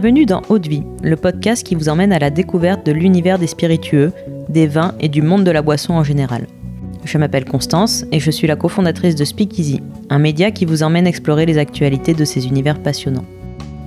Bienvenue 0.00 0.26
dans 0.26 0.42
Haute 0.48 0.68
Vie, 0.68 0.84
le 1.02 1.16
podcast 1.16 1.66
qui 1.66 1.74
vous 1.74 1.88
emmène 1.88 2.12
à 2.12 2.20
la 2.20 2.30
découverte 2.30 2.86
de 2.86 2.92
l'univers 2.92 3.36
des 3.36 3.48
spiritueux, 3.48 4.12
des 4.48 4.68
vins 4.68 4.94
et 5.00 5.08
du 5.08 5.22
monde 5.22 5.42
de 5.42 5.50
la 5.50 5.60
boisson 5.60 5.94
en 5.94 6.04
général. 6.04 6.46
Je 7.02 7.18
m'appelle 7.18 7.44
Constance 7.44 8.04
et 8.12 8.20
je 8.20 8.30
suis 8.30 8.46
la 8.46 8.54
cofondatrice 8.54 9.16
de 9.16 9.24
Speakeasy, 9.24 9.82
un 10.08 10.20
média 10.20 10.52
qui 10.52 10.66
vous 10.66 10.84
emmène 10.84 11.08
explorer 11.08 11.46
les 11.46 11.58
actualités 11.58 12.14
de 12.14 12.24
ces 12.24 12.46
univers 12.46 12.80
passionnants. 12.80 13.24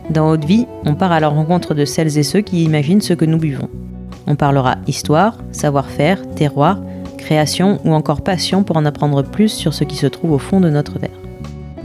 Dans 0.09 0.29
Haute 0.29 0.43
Vie, 0.43 0.67
on 0.85 0.95
part 0.95 1.13
à 1.13 1.21
la 1.21 1.29
rencontre 1.29 1.73
de 1.73 1.85
celles 1.85 2.17
et 2.17 2.23
ceux 2.23 2.41
qui 2.41 2.65
imaginent 2.65 2.99
ce 2.99 3.13
que 3.13 3.23
nous 3.23 3.37
buvons. 3.37 3.69
On 4.27 4.35
parlera 4.35 4.79
histoire, 4.87 5.37
savoir-faire, 5.53 6.29
terroir, 6.35 6.81
création 7.17 7.79
ou 7.85 7.93
encore 7.93 8.21
passion 8.21 8.63
pour 8.63 8.75
en 8.75 8.83
apprendre 8.83 9.23
plus 9.23 9.47
sur 9.47 9.73
ce 9.73 9.85
qui 9.85 9.95
se 9.95 10.07
trouve 10.07 10.33
au 10.33 10.39
fond 10.39 10.59
de 10.59 10.69
notre 10.69 10.99
verre. 10.99 11.21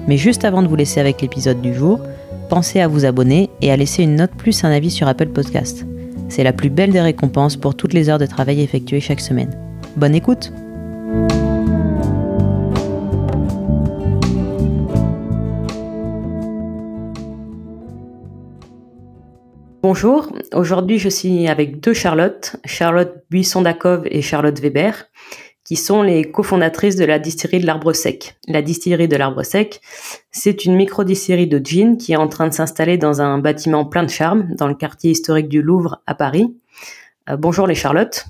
Mais 0.09 0.17
juste 0.17 0.45
avant 0.45 0.63
de 0.63 0.69
vous 0.69 0.75
laisser 0.75 0.99
avec 0.99 1.23
l'épisode 1.23 1.61
du 1.61 1.75
jour, 1.75 2.01
pensez 2.47 2.81
à 2.81 2.89
vous 2.89 3.05
abonner 3.05 3.51
et 3.61 3.71
à 3.71 3.77
laisser 3.77 4.03
une 4.03 4.17
note 4.17 4.33
plus 4.37 4.65
un 4.65 4.71
avis 4.71 4.91
sur 4.91 5.09
Apple 5.09 5.29
Podcast. 5.29 5.85
C'est 6.29 6.45
la 6.45 6.53
plus 6.53 6.71
belle 6.71 6.93
des 6.93 7.01
récompenses 7.01 7.57
pour 7.57 7.75
toutes 7.75 7.93
les 7.93 8.09
heures 8.09 8.19
de 8.19 8.27
travail 8.27 8.61
effectuées 8.61 9.01
chaque 9.01 9.21
semaine. 9.21 9.59
Bonne 9.97 10.15
écoute 10.15 10.53
Bonjour, 19.83 20.33
aujourd'hui 20.53 20.99
je 20.99 21.09
suis 21.09 21.47
avec 21.47 21.79
deux 21.79 21.95
Charlotte, 21.95 22.57
Charlotte 22.65 23.23
Buisson-Dacove 23.31 24.09
et 24.11 24.21
Charlotte 24.21 24.59
Weber 24.59 25.05
qui 25.67 25.75
sont 25.75 26.03
les 26.03 26.31
cofondatrices 26.31 26.95
de 26.95 27.05
la 27.05 27.19
distillerie 27.19 27.59
de 27.59 27.67
l'Arbre 27.67 27.93
Sec. 27.93 28.37
La 28.47 28.63
distillerie 28.63 29.09
de 29.09 29.17
l'Arbre 29.17 29.43
Sec, 29.43 29.81
c'est 30.31 30.65
une 30.65 30.77
micro-distillerie 30.77 31.49
de 31.49 31.59
gin 31.59 31.99
qui 31.99 32.13
est 32.13 32.17
en 32.17 32.29
train 32.29 32.47
de 32.47 32.55
s'installer 32.55 32.99
dans 32.99 33.21
un 33.21 33.39
bâtiment 33.39 33.85
plein 33.85 34.05
de 34.05 34.11
charme 34.11 34.55
dans 34.55 34.69
le 34.69 34.75
quartier 34.75 35.11
historique 35.11 35.49
du 35.49 35.63
Louvre 35.63 36.03
à 36.07 36.15
Paris. 36.15 36.57
Euh, 37.29 37.37
bonjour 37.37 37.67
les 37.67 37.75
Charlottes. 37.75 38.27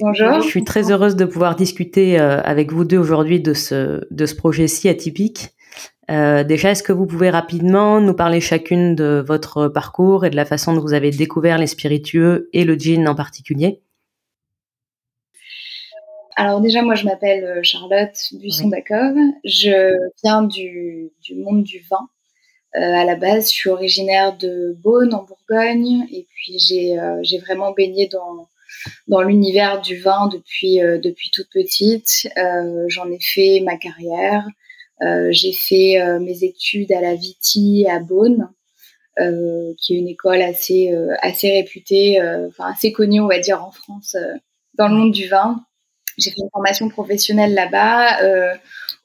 Bonjour. 0.00 0.40
Je 0.42 0.48
suis 0.48 0.64
très 0.64 0.90
heureuse 0.90 1.14
de 1.14 1.24
pouvoir 1.24 1.54
discuter 1.54 2.18
euh, 2.18 2.40
avec 2.42 2.72
vous 2.72 2.84
deux 2.84 2.98
aujourd'hui 2.98 3.40
de 3.40 3.54
ce, 3.54 4.00
de 4.10 4.26
ce 4.26 4.34
projet 4.34 4.66
si 4.66 4.88
atypique. 4.88 5.50
Euh, 6.10 6.42
déjà, 6.42 6.72
est-ce 6.72 6.82
que 6.82 6.92
vous 6.92 7.06
pouvez 7.06 7.30
rapidement 7.30 8.00
nous 8.00 8.14
parler 8.14 8.40
chacune 8.40 8.96
de 8.96 9.24
votre 9.24 9.68
parcours 9.68 10.24
et 10.24 10.30
de 10.30 10.36
la 10.36 10.44
façon 10.44 10.74
dont 10.74 10.80
vous 10.80 10.92
avez 10.92 11.12
découvert 11.12 11.56
les 11.56 11.68
spiritueux 11.68 12.48
et 12.52 12.64
le 12.64 12.74
gin 12.74 13.06
en 13.06 13.14
particulier? 13.14 13.80
Alors 16.36 16.60
déjà, 16.60 16.82
moi, 16.82 16.94
je 16.94 17.04
m'appelle 17.04 17.44
euh, 17.44 17.62
Charlotte 17.62 18.16
Buisson-Dacove. 18.32 19.16
Je 19.44 19.92
viens 20.22 20.42
du, 20.42 21.10
monde 21.36 21.62
du 21.62 21.84
vin. 21.90 22.08
Euh, 22.74 22.80
à 22.80 23.04
la 23.04 23.16
base, 23.16 23.50
je 23.50 23.54
suis 23.54 23.70
originaire 23.70 24.36
de 24.36 24.74
Beaune, 24.82 25.14
en 25.14 25.24
Bourgogne. 25.24 26.06
Et 26.10 26.26
puis, 26.30 26.58
j'ai 26.58 26.98
euh, 26.98 27.22
vraiment 27.44 27.72
baigné 27.72 28.08
dans, 28.08 28.48
dans 29.08 29.22
l'univers 29.22 29.80
du 29.82 29.98
vin 29.98 30.28
depuis, 30.28 30.78
depuis 30.78 31.30
toute 31.30 31.48
petite. 31.52 32.28
J'en 32.88 33.10
ai 33.10 33.20
fait 33.20 33.60
ma 33.60 33.76
carrière. 33.76 34.46
j'ai 35.30 35.52
fait 35.52 35.98
mes 36.20 36.44
études 36.44 36.92
à 36.92 37.00
la 37.00 37.14
Viti 37.14 37.86
à 37.88 37.98
Beaune. 38.00 38.48
qui 39.18 39.94
est 39.94 39.98
une 39.98 40.08
école 40.08 40.40
assez, 40.40 40.94
assez 41.20 41.50
réputée, 41.50 42.20
enfin 42.48 42.72
assez 42.72 42.90
connue, 42.90 43.20
on 43.20 43.28
va 43.28 43.38
dire, 43.38 43.62
en 43.62 43.70
France, 43.70 44.16
dans 44.74 44.88
le 44.88 44.94
monde 44.94 45.12
du 45.12 45.28
vin. 45.28 45.62
J'ai 46.18 46.30
fait 46.30 46.40
une 46.40 46.50
formation 46.52 46.88
professionnelle 46.88 47.54
là-bas. 47.54 48.22
Euh, 48.22 48.54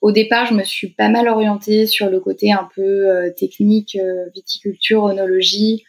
au 0.01 0.11
départ, 0.11 0.45
je 0.45 0.53
me 0.53 0.63
suis 0.63 0.89
pas 0.89 1.09
mal 1.09 1.27
orientée 1.27 1.87
sur 1.87 2.09
le 2.09 2.19
côté 2.19 2.51
un 2.51 2.67
peu 2.75 2.81
euh, 2.81 3.31
technique, 3.31 3.95
euh, 3.95 4.29
viticulture, 4.35 5.03
onologie. 5.03 5.83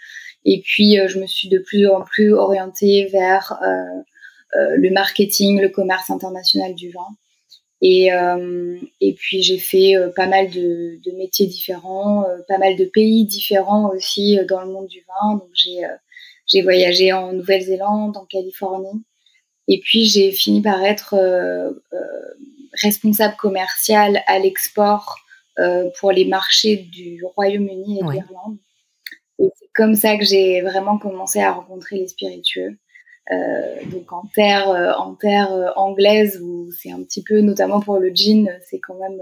Et 0.45 0.61
puis, 0.61 0.97
je 1.09 1.19
me 1.19 1.27
suis 1.27 1.49
de 1.49 1.59
plus 1.59 1.89
en 1.89 2.03
plus 2.03 2.33
orientée 2.33 3.07
vers 3.13 3.61
le 4.55 4.91
marketing, 4.91 5.61
le 5.61 5.69
commerce 5.69 6.09
international 6.11 6.75
du 6.75 6.91
vin. 6.91 7.09
Et, 7.83 8.09
et 9.01 9.13
puis, 9.15 9.43
j'ai 9.43 9.59
fait 9.59 9.95
pas 10.17 10.27
mal 10.27 10.49
de, 10.49 11.01
de, 11.05 11.17
métiers 11.19 11.47
différents, 11.47 12.25
pas 12.47 12.57
mal 12.57 12.77
de 12.77 12.85
pays 12.85 13.27
différents 13.27 13.91
aussi 13.91 14.39
dans 14.49 14.63
le 14.63 14.71
monde 14.71 14.87
du 14.87 15.05
vin. 15.07 15.35
Donc, 15.35 15.51
j'ai 16.47 16.63
voyagé 16.63 17.13
en 17.13 17.33
Nouvelle-Zélande, 17.33 18.17
en 18.17 18.25
Californie. 18.25 19.03
Et 19.69 19.81
puis 19.81 20.07
j'ai 20.07 20.33
fini 20.33 20.63
par 20.63 20.83
être 20.83 21.15
euh, 21.15 21.71
euh, 21.93 21.99
responsable 22.83 23.37
commercial 23.37 24.23
à 24.27 24.39
l'export 24.39 25.19
euh, 25.59 25.91
pour 26.01 26.11
les 26.11 26.25
marchés 26.25 26.77
du 26.77 27.23
Royaume-Uni 27.37 27.99
et 27.99 28.03
de 28.03 28.11
l'Irlande. 28.11 28.57
Et 29.39 29.49
c'est 29.57 29.69
comme 29.75 29.95
ça 29.95 30.17
que 30.17 30.25
j'ai 30.25 30.63
vraiment 30.63 30.99
commencé 30.99 31.41
à 31.41 31.53
rencontrer 31.53 31.97
les 31.99 32.09
spiritueux. 32.09 32.77
donc 33.93 34.11
en 34.13 34.25
terre, 34.35 34.69
en 34.99 35.15
terre 35.15 35.73
anglaise, 35.77 36.41
où 36.43 36.71
c'est 36.73 36.91
un 36.91 37.03
petit 37.03 37.23
peu, 37.23 37.41
notamment 37.41 37.81
pour 37.81 37.99
le 37.99 38.11
gin, 38.13 38.51
c'est 38.69 38.81
quand 38.81 38.99
même 38.99 39.21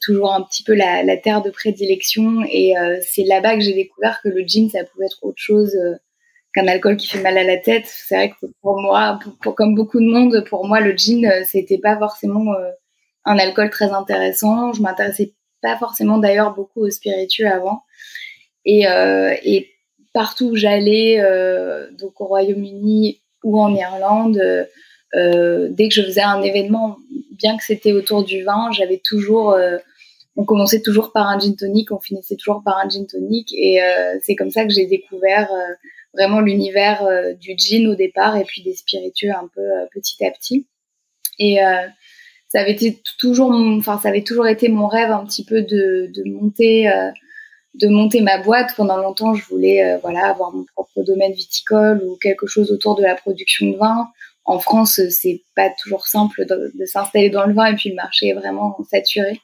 toujours 0.00 0.32
un 0.32 0.42
petit 0.42 0.64
peu 0.64 0.74
la, 0.74 1.04
la 1.04 1.16
terre 1.16 1.42
de 1.42 1.50
prédilection. 1.50 2.42
Et 2.50 2.74
c'est 3.02 3.22
là-bas 3.22 3.54
que 3.54 3.60
j'ai 3.60 3.74
découvert 3.74 4.20
que 4.20 4.28
le 4.28 4.44
gin, 4.44 4.68
ça 4.68 4.82
pouvait 4.82 5.06
être 5.06 5.18
autre 5.22 5.38
chose 5.38 5.76
qu'un 6.54 6.66
alcool 6.66 6.96
qui 6.96 7.06
fait 7.06 7.20
mal 7.20 7.38
à 7.38 7.44
la 7.44 7.58
tête. 7.58 7.86
C'est 7.86 8.16
vrai 8.16 8.30
que 8.30 8.46
pour 8.62 8.80
moi, 8.80 9.18
pour, 9.42 9.54
comme 9.54 9.74
beaucoup 9.74 10.00
de 10.00 10.06
monde, 10.06 10.44
pour 10.48 10.66
moi, 10.66 10.80
le 10.80 10.96
gin, 10.96 11.24
euh, 11.26 11.42
c'était 11.44 11.78
pas 11.78 11.96
forcément 11.96 12.52
euh, 12.54 12.70
un 13.24 13.38
alcool 13.38 13.70
très 13.70 13.90
intéressant. 13.90 14.72
Je 14.72 14.82
m'intéressais 14.82 15.34
pas 15.62 15.76
forcément 15.76 16.18
d'ailleurs 16.18 16.54
beaucoup 16.54 16.80
aux 16.80 16.90
spiritueux 16.90 17.46
avant. 17.46 17.82
Et, 18.64 18.88
euh, 18.88 19.34
et 19.44 19.70
partout 20.12 20.50
où 20.50 20.56
j'allais, 20.56 21.22
donc 21.98 22.20
au 22.20 22.26
Royaume-Uni 22.26 23.22
ou 23.44 23.60
en 23.60 23.74
Irlande, 23.74 24.42
dès 25.14 25.88
que 25.88 25.94
je 25.94 26.02
faisais 26.02 26.22
un 26.22 26.42
événement, 26.42 26.96
bien 27.32 27.56
que 27.56 27.62
c'était 27.62 27.92
autour 27.92 28.24
du 28.24 28.42
vin, 28.42 28.70
j'avais 28.72 29.00
toujours 29.04 29.56
on 30.36 30.44
commençait 30.44 30.80
toujours 30.80 31.12
par 31.12 31.28
un 31.28 31.38
gin 31.38 31.54
tonic, 31.54 31.92
on 31.92 32.00
finissait 32.00 32.36
toujours 32.36 32.62
par 32.64 32.78
un 32.78 32.88
gin 32.88 33.06
tonic, 33.06 33.52
et 33.52 33.80
c'est 34.22 34.34
comme 34.34 34.50
ça 34.50 34.64
que 34.64 34.72
j'ai 34.72 34.86
découvert 34.86 35.48
vraiment 36.14 36.40
l'univers 36.40 37.02
euh, 37.04 37.34
du 37.34 37.54
gin 37.56 37.86
au 37.88 37.94
départ 37.94 38.36
et 38.36 38.44
puis 38.44 38.62
des 38.62 38.74
spiritueux 38.74 39.30
un 39.30 39.48
peu 39.54 39.60
euh, 39.60 39.86
petit 39.92 40.24
à 40.24 40.30
petit. 40.30 40.66
Et 41.38 41.62
euh, 41.64 41.86
ça 42.48 42.60
avait 42.60 42.72
été 42.72 43.00
toujours, 43.18 43.50
enfin 43.50 43.98
ça 43.98 44.08
avait 44.08 44.22
toujours 44.22 44.48
été 44.48 44.68
mon 44.68 44.88
rêve 44.88 45.10
un 45.10 45.24
petit 45.24 45.44
peu 45.44 45.62
de, 45.62 46.10
de 46.12 46.30
monter 46.30 46.90
de 47.74 47.86
monter 47.86 48.20
ma 48.22 48.38
boîte. 48.42 48.74
Pendant 48.76 48.96
longtemps, 48.96 49.34
je 49.34 49.44
voulais 49.46 49.96
voilà 50.02 50.26
avoir 50.26 50.52
mon 50.52 50.64
propre 50.74 51.04
domaine 51.04 51.32
viticole 51.32 52.02
ou 52.04 52.16
quelque 52.16 52.48
chose 52.48 52.72
autour 52.72 52.96
de 52.96 53.04
la 53.04 53.14
production 53.14 53.70
de 53.70 53.76
vin. 53.76 54.08
En 54.44 54.58
France, 54.58 55.00
c'est 55.10 55.42
pas 55.54 55.70
toujours 55.80 56.08
simple 56.08 56.44
de, 56.44 56.72
de 56.74 56.84
s'installer 56.86 57.30
dans 57.30 57.46
le 57.46 57.54
vin 57.54 57.66
et 57.66 57.76
puis 57.76 57.90
le 57.90 57.94
marché 57.94 58.26
est 58.26 58.34
vraiment 58.34 58.76
saturé. 58.90 59.40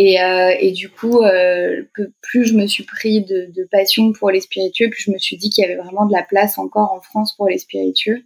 Et, 0.00 0.22
euh, 0.22 0.54
et 0.60 0.70
du 0.70 0.88
coup, 0.88 1.22
euh, 1.22 1.82
plus 2.22 2.44
je 2.44 2.54
me 2.54 2.68
suis 2.68 2.84
pris 2.84 3.20
de, 3.20 3.50
de, 3.52 3.64
passion 3.68 4.12
pour 4.12 4.30
les 4.30 4.40
spiritueux, 4.40 4.88
plus 4.90 5.02
je 5.02 5.10
me 5.10 5.18
suis 5.18 5.36
dit 5.36 5.50
qu'il 5.50 5.62
y 5.62 5.64
avait 5.66 5.74
vraiment 5.74 6.06
de 6.06 6.12
la 6.12 6.22
place 6.22 6.56
encore 6.56 6.92
en 6.92 7.00
France 7.00 7.34
pour 7.36 7.48
les 7.48 7.58
spiritueux. 7.58 8.22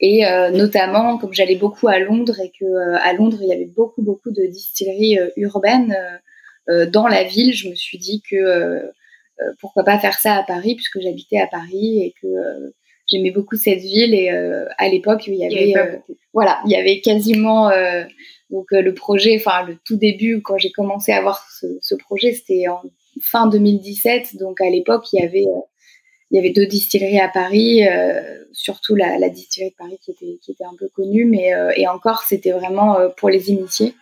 Et 0.00 0.26
euh, 0.26 0.50
notamment, 0.50 1.18
comme 1.18 1.34
j'allais 1.34 1.56
beaucoup 1.56 1.88
à 1.88 1.98
Londres 1.98 2.38
et 2.40 2.50
que 2.50 2.64
euh, 2.64 2.98
à 3.02 3.12
Londres 3.14 3.38
il 3.40 3.48
y 3.48 3.52
avait 3.52 3.66
beaucoup 3.66 4.02
beaucoup 4.02 4.30
de 4.30 4.46
distilleries 4.46 5.18
euh, 5.18 5.30
urbaines 5.36 5.96
euh, 6.68 6.86
dans 6.86 7.08
la 7.08 7.24
ville, 7.24 7.52
je 7.52 7.68
me 7.68 7.74
suis 7.74 7.98
dit 7.98 8.22
que 8.28 8.82
pourquoi 9.60 9.84
pas 9.84 10.00
faire 10.00 10.18
ça 10.18 10.34
à 10.34 10.42
Paris 10.42 10.74
puisque 10.74 11.00
j'habitais 11.00 11.38
à 11.38 11.46
Paris 11.46 12.02
et 12.02 12.14
que 12.20 12.26
j'aimais 13.06 13.30
beaucoup 13.30 13.54
cette 13.54 13.78
ville 13.78 14.12
et 14.12 14.28
à 14.30 14.88
l'époque 14.88 15.28
il 15.28 15.36
y 15.36 15.44
avait, 15.44 16.00
voilà 16.34 16.60
il 16.66 16.72
y 16.72 16.74
avait 16.74 17.00
quasiment 17.00 17.70
donc 18.50 18.66
euh, 18.72 18.80
le 18.80 18.94
projet, 18.94 19.36
enfin 19.38 19.64
le 19.64 19.76
tout 19.84 19.96
début 19.96 20.40
quand 20.42 20.58
j'ai 20.58 20.70
commencé 20.70 21.12
à 21.12 21.20
voir 21.20 21.46
ce, 21.50 21.66
ce 21.80 21.94
projet, 21.94 22.32
c'était 22.32 22.68
en 22.68 22.82
fin 23.22 23.46
2017. 23.46 24.36
Donc 24.36 24.60
à 24.60 24.70
l'époque, 24.70 25.12
il 25.12 25.20
y 25.20 25.24
avait 25.24 25.46
euh, 25.46 25.60
il 26.30 26.36
y 26.36 26.38
avait 26.38 26.50
deux 26.50 26.66
distilleries 26.66 27.20
à 27.20 27.28
Paris, 27.28 27.88
euh, 27.88 28.44
surtout 28.52 28.94
la, 28.94 29.18
la, 29.18 29.30
distillerie 29.30 29.70
de 29.70 29.76
Paris 29.76 29.98
qui 30.02 30.10
était 30.10 30.38
qui 30.42 30.52
était 30.52 30.64
un 30.64 30.76
peu 30.78 30.88
connue, 30.88 31.24
mais 31.24 31.52
et 31.76 31.88
encore 31.88 32.22
c'était 32.22 32.52
vraiment 32.52 32.98
pour 33.16 33.30
les 33.30 33.50
initiés. 33.50 33.94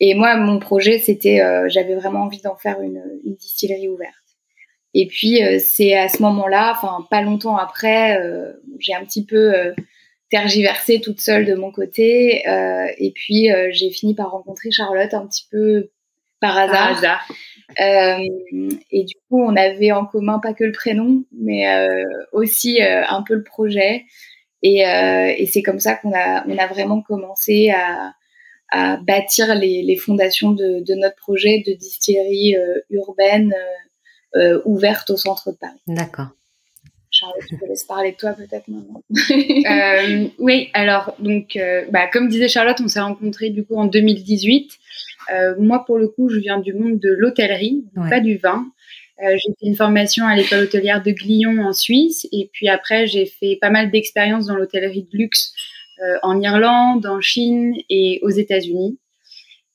Et 0.00 0.14
moi, 0.14 0.36
mon 0.36 0.60
projet, 0.60 0.98
c'était, 0.98 1.40
j'avais 1.66 1.96
vraiment 1.96 2.20
envie 2.20 2.40
d'en 2.40 2.54
faire 2.54 2.80
une, 2.80 3.02
une, 3.24 3.34
distillerie 3.34 3.88
ouverte. 3.88 4.14
Et 4.94 5.06
puis, 5.08 5.40
c'est 5.58 5.96
à 5.96 6.08
ce 6.08 6.22
moment-là, 6.22 6.72
enfin, 6.76 7.04
pas 7.10 7.22
longtemps 7.22 7.56
après, 7.56 8.16
j'ai 8.78 8.94
un 8.94 9.04
petit 9.04 9.24
peu 9.24 9.72
tergiversé 10.30 11.00
toute 11.00 11.20
seule 11.20 11.44
de 11.44 11.54
mon 11.54 11.70
côté. 11.70 12.46
Euh, 12.48 12.86
et 12.98 13.12
puis, 13.12 13.50
euh, 13.50 13.68
j'ai 13.72 13.90
fini 13.90 14.14
par 14.14 14.30
rencontrer 14.30 14.70
Charlotte 14.70 15.14
un 15.14 15.26
petit 15.26 15.46
peu 15.50 15.90
par 16.40 16.56
hasard. 16.56 17.26
Euh, 17.80 18.24
et 18.90 19.04
du 19.04 19.14
coup, 19.28 19.42
on 19.42 19.56
avait 19.56 19.92
en 19.92 20.06
commun 20.06 20.38
pas 20.38 20.54
que 20.54 20.64
le 20.64 20.72
prénom, 20.72 21.24
mais 21.32 21.66
aussi 22.32 22.80
un 22.80 23.22
peu 23.22 23.34
le 23.34 23.42
projet. 23.42 24.04
Et, 24.62 24.82
et 24.82 25.46
c'est 25.46 25.62
comme 25.62 25.80
ça 25.80 25.96
qu'on 25.96 26.12
a, 26.14 26.46
on 26.46 26.56
a 26.56 26.66
vraiment 26.68 27.02
commencé 27.02 27.70
à, 27.70 28.12
à 28.70 28.98
bâtir 28.98 29.54
les, 29.56 29.82
les 29.82 29.96
fondations 29.96 30.52
de, 30.52 30.84
de, 30.84 30.94
notre 30.94 31.16
projet 31.16 31.64
de 31.66 31.72
distillerie 31.72 32.54
urbaine 32.90 33.52
ouverte 34.64 35.10
au 35.10 35.16
centre 35.16 35.50
de 35.50 35.56
Paris. 35.56 35.82
D'accord. 35.88 36.28
Charlotte, 37.18 37.42
je 37.50 37.56
te 37.56 37.64
laisse 37.64 37.84
parler 37.84 38.12
de 38.12 38.16
toi 38.16 38.32
peut-être 38.32 38.68
maintenant. 38.68 39.02
euh, 39.10 40.28
oui, 40.38 40.68
alors 40.72 41.14
donc, 41.18 41.56
euh, 41.56 41.84
bah, 41.90 42.06
comme 42.06 42.28
disait 42.28 42.48
Charlotte, 42.48 42.80
on 42.80 42.88
s'est 42.88 43.00
rencontrés 43.00 43.50
du 43.50 43.64
coup 43.64 43.76
en 43.76 43.86
2018. 43.86 44.72
Euh, 45.32 45.54
moi, 45.58 45.84
pour 45.84 45.98
le 45.98 46.08
coup, 46.08 46.28
je 46.28 46.38
viens 46.38 46.58
du 46.58 46.72
monde 46.72 46.98
de 46.98 47.10
l'hôtellerie, 47.10 47.84
pas 48.08 48.20
du 48.20 48.38
vin. 48.38 48.66
Euh, 49.20 49.32
j'ai 49.32 49.52
fait 49.58 49.66
une 49.66 49.74
formation 49.74 50.26
à 50.26 50.36
l'école 50.36 50.60
hôtelière 50.60 51.02
de 51.02 51.10
Glion 51.10 51.58
en 51.64 51.72
Suisse, 51.72 52.28
et 52.30 52.48
puis 52.52 52.68
après, 52.68 53.06
j'ai 53.08 53.26
fait 53.26 53.58
pas 53.60 53.70
mal 53.70 53.90
d'expériences 53.90 54.46
dans 54.46 54.54
l'hôtellerie 54.54 55.08
de 55.12 55.18
luxe 55.18 55.52
euh, 56.00 56.18
en 56.22 56.40
Irlande, 56.40 57.04
en 57.06 57.20
Chine 57.20 57.74
et 57.90 58.20
aux 58.22 58.30
États-Unis. 58.30 58.98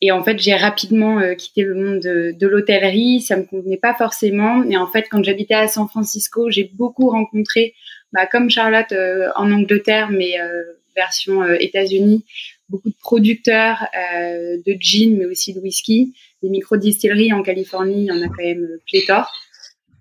Et 0.06 0.12
en 0.12 0.22
fait, 0.22 0.38
j'ai 0.38 0.54
rapidement 0.54 1.20
euh, 1.20 1.34
quitté 1.34 1.62
le 1.62 1.76
monde 1.76 2.02
de, 2.02 2.48
l'hôtellerie. 2.48 3.22
Ça 3.22 3.38
me 3.38 3.46
convenait 3.46 3.78
pas 3.78 3.94
forcément. 3.94 4.62
Et 4.66 4.76
en 4.76 4.86
fait, 4.86 5.06
quand 5.10 5.24
j'habitais 5.24 5.54
à 5.54 5.70
San 5.70 5.88
Francisco, 5.88 6.50
j'ai 6.50 6.70
beaucoup 6.74 7.10
rencontré, 7.10 7.74
bah, 8.12 8.28
comme 8.28 8.50
Charlotte 8.50 8.92
euh, 8.92 9.30
en 9.38 9.50
Angleterre, 9.50 10.10
mais 10.12 10.38
euh, 10.42 10.62
version 10.94 11.42
États-Unis, 11.54 12.26
beaucoup 12.68 12.90
de 12.90 12.98
producteurs 13.00 13.88
de 13.94 14.76
gin, 14.78 15.18
mais 15.18 15.26
aussi 15.26 15.54
de 15.54 15.62
whisky. 15.62 16.14
Des 16.44 16.50
micro-distilleries 16.50 17.32
en 17.32 17.42
Californie, 17.42 18.02
il 18.02 18.06
y 18.08 18.12
en 18.12 18.22
a 18.22 18.28
quand 18.28 18.44
même 18.44 18.68
pléthore. 18.86 19.32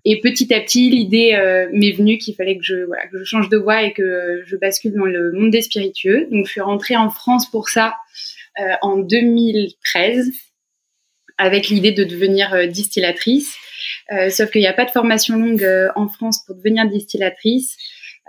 Et 0.03 0.19
petit 0.19 0.53
à 0.53 0.59
petit, 0.59 0.89
l'idée 0.89 1.31
m'est 1.71 1.93
venue 1.93 2.19
qu'il 2.19 2.35
fallait 2.35 2.57
que 2.57 2.63
je, 2.63 2.85
que 3.11 3.17
je 3.17 3.23
change 3.23 3.49
de 3.49 3.57
voie 3.57 3.83
et 3.83 3.93
que 3.93 4.43
je 4.45 4.55
bascule 4.55 4.93
dans 4.93 5.05
le 5.05 5.31
monde 5.31 5.49
des 5.49 5.61
spiritueux. 5.61 6.27
Donc, 6.29 6.45
je 6.45 6.51
suis 6.51 6.61
rentrée 6.61 6.97
en 6.97 7.09
France 7.09 7.49
pour 7.49 7.69
ça 7.69 7.95
en 8.81 8.97
2013 8.97 10.31
avec 11.37 11.69
l'idée 11.69 11.91
de 11.91 12.03
devenir 12.03 12.53
euh, 12.53 12.67
distillatrice. 12.67 13.55
Euh, 14.11 14.29
sauf 14.29 14.51
qu'il 14.51 14.61
n'y 14.61 14.67
a 14.67 14.73
pas 14.73 14.85
de 14.85 14.91
formation 14.91 15.37
longue 15.37 15.67
en 15.95 16.07
France 16.07 16.43
pour 16.45 16.55
devenir 16.55 16.87
distillatrice. 16.87 17.77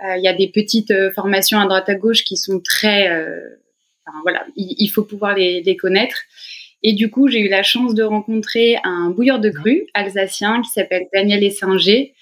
Il 0.01 0.21
y 0.21 0.27
a 0.27 0.33
des 0.33 0.49
petites 0.49 0.93
formations 1.13 1.57
à 1.57 1.65
droite 1.65 1.87
à 1.87 1.95
gauche 1.95 2.25
qui 2.25 2.35
sont 2.35 2.59
très... 2.59 3.07
Enfin, 3.07 4.17
voilà, 4.23 4.45
il, 4.57 4.87
faut 4.89 5.03
pouvoir 5.03 5.35
les, 5.35 5.63
les 5.63 5.77
connaître. 5.77 6.17
Et 6.83 6.93
du 6.93 7.09
coup, 7.09 7.27
j'ai 7.27 7.39
eu 7.39 7.47
la 7.47 7.63
chance 7.63 7.95
de 7.95 8.03
rencontrer 8.03 8.77
un 8.83 9.09
bouilleur 9.09 9.39
de 9.39 9.49
cru 9.49 9.87
alsacien 9.93 10.61
qui 10.61 10.69
s'appelle 10.69 11.07
Daniel 11.13 11.43
Essinger. 11.43 12.13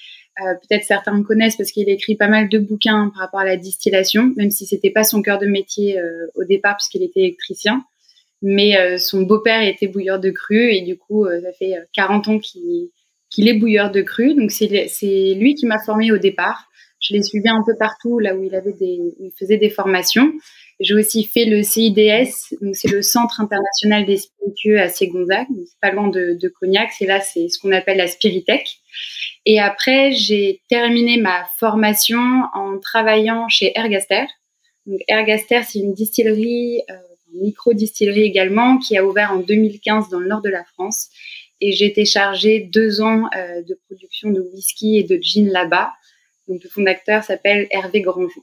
Euh, 0.41 0.53
Peut-être 0.55 0.83
certains 0.83 1.13
me 1.17 1.23
connaissent 1.23 1.57
parce 1.57 1.71
qu'il 1.71 1.89
écrit 1.89 2.15
pas 2.15 2.27
mal 2.27 2.47
de 2.47 2.57
bouquins 2.59 3.11
par 3.13 3.23
rapport 3.23 3.41
à 3.41 3.45
la 3.45 3.57
distillation, 3.57 4.31
même 4.37 4.51
si 4.51 4.65
c'était 4.65 4.89
pas 4.89 5.03
son 5.03 5.21
cœur 5.21 5.37
de 5.37 5.47
métier 5.47 5.99
euh, 5.99 6.27
au 6.35 6.43
départ 6.45 6.77
puisqu'il 6.77 7.03
était 7.03 7.19
électricien 7.19 7.83
mais 8.43 8.77
euh, 8.77 8.97
son 8.97 9.21
beau-père 9.21 9.61
était 9.63 9.87
bouilleur 9.87 10.19
de 10.19 10.29
cru 10.29 10.69
et 10.69 10.81
du 10.81 10.97
coup, 10.97 11.25
euh, 11.25 11.41
ça 11.41 11.53
fait 11.53 11.75
40 11.93 12.27
euh, 12.27 12.31
ans 12.31 12.39
qu'il 12.39 13.47
est 13.47 13.53
bouilleur 13.53 13.89
de 13.89 14.01
cru. 14.01 14.35
Donc 14.35 14.51
c'est 14.51 14.67
lui 15.35 15.55
qui 15.55 15.65
m'a 15.65 15.79
formé 15.79 16.11
au 16.11 16.17
départ. 16.17 16.67
Je 16.99 17.13
l'ai 17.13 17.23
suivi 17.23 17.47
un 17.47 17.63
peu 17.65 17.73
partout 17.77 18.19
là 18.19 18.35
où 18.35 18.43
il 18.43 18.53
avait 18.53 18.73
des, 18.73 18.99
où 18.99 19.25
il 19.25 19.31
faisait 19.39 19.57
des 19.57 19.69
formations. 19.69 20.33
J'ai 20.79 20.93
aussi 20.93 21.23
fait 21.23 21.45
le 21.45 21.63
CIDS, 21.63 22.55
donc 22.61 22.75
c'est 22.75 22.89
le 22.89 23.01
Centre 23.01 23.39
international 23.39 24.05
des 24.05 24.17
spiritueux 24.17 24.79
à 24.79 24.89
Ségonzac, 24.89 25.47
c'est 25.65 25.79
pas 25.81 25.91
loin 25.91 26.09
de, 26.09 26.37
de 26.41 26.49
Cognac. 26.49 26.91
C'est 26.97 27.05
là, 27.05 27.21
c'est 27.21 27.47
ce 27.47 27.59
qu'on 27.59 27.71
appelle 27.71 27.97
la 27.97 28.07
Spiritech. 28.07 28.79
Et 29.45 29.59
après, 29.59 30.11
j'ai 30.11 30.61
terminé 30.69 31.17
ma 31.17 31.45
formation 31.57 32.43
en 32.53 32.79
travaillant 32.79 33.47
chez 33.47 33.71
Ergaster. 33.77 34.25
Donc 34.85 34.99
Ergaster, 35.07 35.61
c'est 35.63 35.79
une 35.79 35.93
distillerie 35.93 36.81
euh, 36.89 36.95
micro-distillerie 37.33 38.23
également, 38.23 38.77
qui 38.77 38.97
a 38.97 39.05
ouvert 39.05 39.31
en 39.31 39.37
2015 39.37 40.09
dans 40.09 40.19
le 40.19 40.27
nord 40.27 40.41
de 40.41 40.49
la 40.49 40.63
France. 40.63 41.09
Et 41.61 41.71
j'ai 41.71 41.85
été 41.85 42.05
chargée 42.05 42.59
deux 42.59 43.01
ans 43.01 43.29
euh, 43.35 43.61
de 43.61 43.79
production 43.87 44.31
de 44.31 44.41
whisky 44.53 44.97
et 44.97 45.03
de 45.03 45.17
gin 45.21 45.49
là-bas. 45.49 45.91
Donc 46.47 46.63
le 46.63 46.69
fondateur 46.69 47.23
s'appelle 47.23 47.67
Hervé 47.71 48.01
Grandjean. 48.01 48.41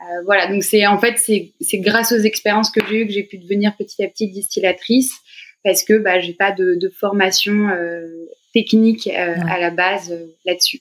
Euh, 0.00 0.22
voilà, 0.24 0.48
donc 0.48 0.64
c'est 0.64 0.84
en 0.86 0.98
fait 0.98 1.18
c'est 1.18 1.78
grâce 1.78 2.10
aux 2.10 2.18
expériences 2.18 2.70
que 2.70 2.80
j'ai 2.88 3.02
eues 3.02 3.06
que 3.06 3.12
j'ai 3.12 3.22
pu 3.22 3.38
devenir 3.38 3.76
petit 3.76 4.02
à 4.02 4.08
petit 4.08 4.28
distillatrice 4.28 5.12
parce 5.64 5.84
que 5.84 5.98
bah, 5.98 6.20
j'ai 6.20 6.32
pas 6.32 6.52
de, 6.52 6.74
de 6.74 6.88
formation 6.88 7.68
euh, 7.68 8.06
technique 8.52 9.06
euh, 9.06 9.34
à 9.48 9.58
la 9.60 9.70
base 9.70 10.10
euh, 10.12 10.26
là-dessus. 10.44 10.80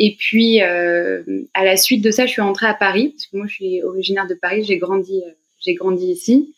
Et 0.00 0.16
puis 0.18 0.60
à 0.60 1.64
la 1.64 1.76
suite 1.76 2.02
de 2.02 2.10
ça, 2.10 2.26
je 2.26 2.32
suis 2.32 2.42
rentrée 2.42 2.66
à 2.66 2.74
Paris 2.74 3.10
parce 3.10 3.26
que 3.26 3.36
moi 3.36 3.46
je 3.46 3.54
suis 3.54 3.82
originaire 3.84 4.26
de 4.26 4.34
Paris, 4.34 4.64
j'ai 4.64 4.76
grandi 4.76 5.22
j'ai 5.64 5.74
grandi 5.74 6.06
ici. 6.06 6.54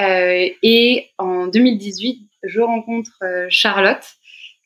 Euh, 0.00 0.48
et 0.62 1.10
en 1.18 1.46
2018, 1.46 2.28
je 2.44 2.60
rencontre 2.60 3.12
euh, 3.22 3.46
Charlotte 3.48 4.04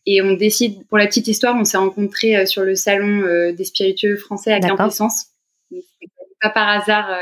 et 0.06 0.22
on 0.22 0.34
décide, 0.34 0.86
pour 0.88 0.98
la 0.98 1.06
petite 1.06 1.26
histoire, 1.26 1.56
on 1.56 1.64
s'est 1.64 1.76
rencontrés 1.76 2.36
euh, 2.36 2.46
sur 2.46 2.62
le 2.62 2.74
salon 2.74 3.52
des 3.52 3.64
spiritueux 3.64 4.16
français 4.16 4.52
à 4.52 4.60
Quintessence. 4.60 5.26
Pas 6.40 6.50
par 6.50 6.68
hasard 6.68 7.18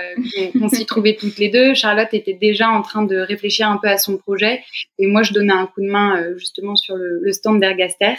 qu'on 0.59 0.69
s'y 0.69 0.85
trouvait 0.87 1.15
toutes 1.15 1.39
les 1.39 1.49
deux. 1.49 1.73
Charlotte 1.73 2.13
était 2.13 2.35
déjà 2.35 2.69
en 2.69 2.83
train 2.83 3.05
de 3.05 3.17
réfléchir 3.17 3.69
un 3.69 3.77
peu 3.77 3.87
à 3.87 3.97
son 3.97 4.19
projet 4.19 4.65
et 4.99 5.07
moi 5.07 5.23
je 5.23 5.33
donnais 5.33 5.53
un 5.53 5.67
coup 5.67 5.83
de 5.83 5.87
main 5.87 6.37
justement 6.37 6.75
sur 6.75 6.97
le, 6.97 7.21
le 7.23 7.33
stand 7.33 7.61
d'Ergaster. 7.61 8.15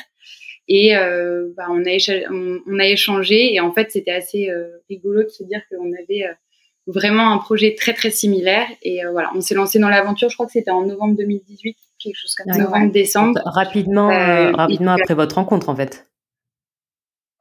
Et 0.69 0.95
euh, 0.95 1.49
bah, 1.57 1.65
on, 1.69 1.83
a 1.85 2.31
on, 2.31 2.59
on, 2.65 2.79
a 2.79 2.87
échangé 2.87 3.53
et 3.53 3.59
en 3.59 3.73
fait 3.73 3.91
c'était 3.91 4.11
assez 4.11 4.49
rigolo 4.89 5.23
de 5.23 5.29
se 5.29 5.43
dire 5.43 5.61
qu'on 5.69 5.91
avait 5.91 6.23
vraiment 6.87 7.31
un 7.31 7.37
projet 7.37 7.75
très 7.75 7.93
très 7.93 8.11
similaire. 8.11 8.67
Et 8.83 9.03
euh, 9.03 9.11
voilà, 9.11 9.31
on 9.35 9.41
s'est 9.41 9.55
lancé 9.55 9.79
dans 9.79 9.89
l'aventure. 9.89 10.29
Je 10.29 10.35
crois 10.35 10.45
que 10.45 10.51
c'était 10.51 10.71
en 10.71 10.85
novembre 10.85 11.15
2018, 11.17 11.77
quelque 11.99 12.15
chose 12.15 12.35
comme 12.35 12.53
ça, 12.53 12.59
novembre 12.59 12.91
décembre. 12.91 13.39
Rapidement, 13.45 14.09
euh, 14.09 14.51
rapidement 14.51 14.91
après 14.91 15.13
votre 15.13 15.35
rencontre 15.35 15.69
en 15.69 15.75
fait. 15.75 16.07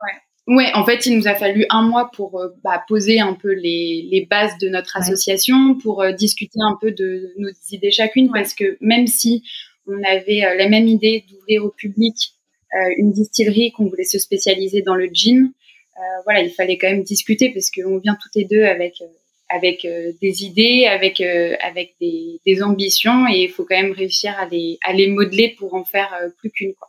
Ouais. 0.02 0.54
ouais, 0.56 0.70
en 0.74 0.84
fait, 0.84 1.06
il 1.06 1.16
nous 1.16 1.28
a 1.28 1.34
fallu 1.34 1.66
un 1.70 1.82
mois 1.82 2.10
pour 2.12 2.40
euh, 2.40 2.48
bah, 2.62 2.82
poser 2.88 3.20
un 3.20 3.34
peu 3.34 3.52
les, 3.52 4.08
les, 4.10 4.26
bases 4.26 4.56
de 4.58 4.68
notre 4.68 4.96
association, 4.96 5.76
pour 5.76 6.04
discuter 6.16 6.58
un 6.60 6.76
peu 6.80 6.92
de 6.92 7.32
nos 7.38 7.50
idées 7.70 7.90
chacune, 7.90 8.30
parce 8.32 8.54
que 8.54 8.76
même 8.80 9.06
si 9.06 9.42
on 9.86 10.02
avait 10.04 10.40
la 10.56 10.68
même 10.68 10.88
idée 10.88 11.24
d'ouvrir 11.28 11.64
au 11.64 11.68
public 11.68 12.14
une 12.96 13.12
distillerie, 13.12 13.70
qu'on 13.70 13.86
voulait 13.86 14.02
se 14.02 14.18
spécialiser 14.18 14.82
dans 14.82 14.94
le 14.94 15.08
gin, 15.12 15.52
voilà, 16.24 16.40
il 16.40 16.50
fallait 16.50 16.76
quand 16.78 16.88
même 16.88 17.02
discuter 17.02 17.52
parce 17.52 17.70
qu'on 17.70 17.98
vient 17.98 18.16
toutes 18.20 18.34
les 18.34 18.44
deux 18.44 18.64
avec 18.64 19.00
avec 19.48 19.84
euh, 19.84 20.12
des 20.20 20.44
idées, 20.44 20.86
avec 20.86 21.20
euh, 21.20 21.54
avec 21.60 21.94
des, 22.00 22.40
des, 22.46 22.62
ambitions 22.62 23.26
et 23.28 23.42
il 23.42 23.50
faut 23.50 23.64
quand 23.64 23.76
même 23.76 23.92
réussir 23.92 24.34
à 24.38 24.46
les 24.46 24.78
à 24.84 24.92
les 24.92 25.08
modeler 25.08 25.54
pour 25.58 25.74
en 25.74 25.84
faire 25.84 26.12
euh, 26.14 26.28
plus 26.38 26.50
qu'une 26.50 26.74
quoi. 26.74 26.88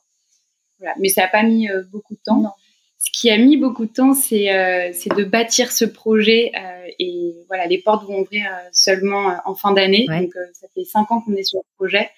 Voilà. 0.80 0.96
Mais 1.00 1.10
ça 1.10 1.22
n'a 1.22 1.28
pas 1.28 1.44
mis 1.44 1.68
beaucoup 1.92 2.16
de 2.16 2.20
temps. 2.24 2.42
Non. 2.42 2.52
Ce 2.98 3.12
qui 3.12 3.30
a 3.30 3.38
mis 3.38 3.56
beaucoup 3.56 3.86
de 3.86 3.94
temps, 3.94 4.14
c'est 4.14 4.48
c'est 4.94 5.14
de 5.16 5.24
bâtir 5.24 5.72
ce 5.72 5.86
projet 5.86 6.52
et 7.00 7.34
voilà, 7.48 7.66
les 7.68 7.78
portes 7.78 8.06
vont 8.06 8.20
ouvrir 8.22 8.50
seulement 8.72 9.38
en 9.46 9.54
fin 9.54 9.74
d'année. 9.74 10.06
Donc 10.08 10.34
ça 10.54 10.68
fait 10.74 10.84
cinq 10.84 11.12
ans 11.12 11.22
qu'on 11.22 11.34
est 11.34 11.44
sur 11.44 11.60
le 11.60 11.76
projet 11.76 12.10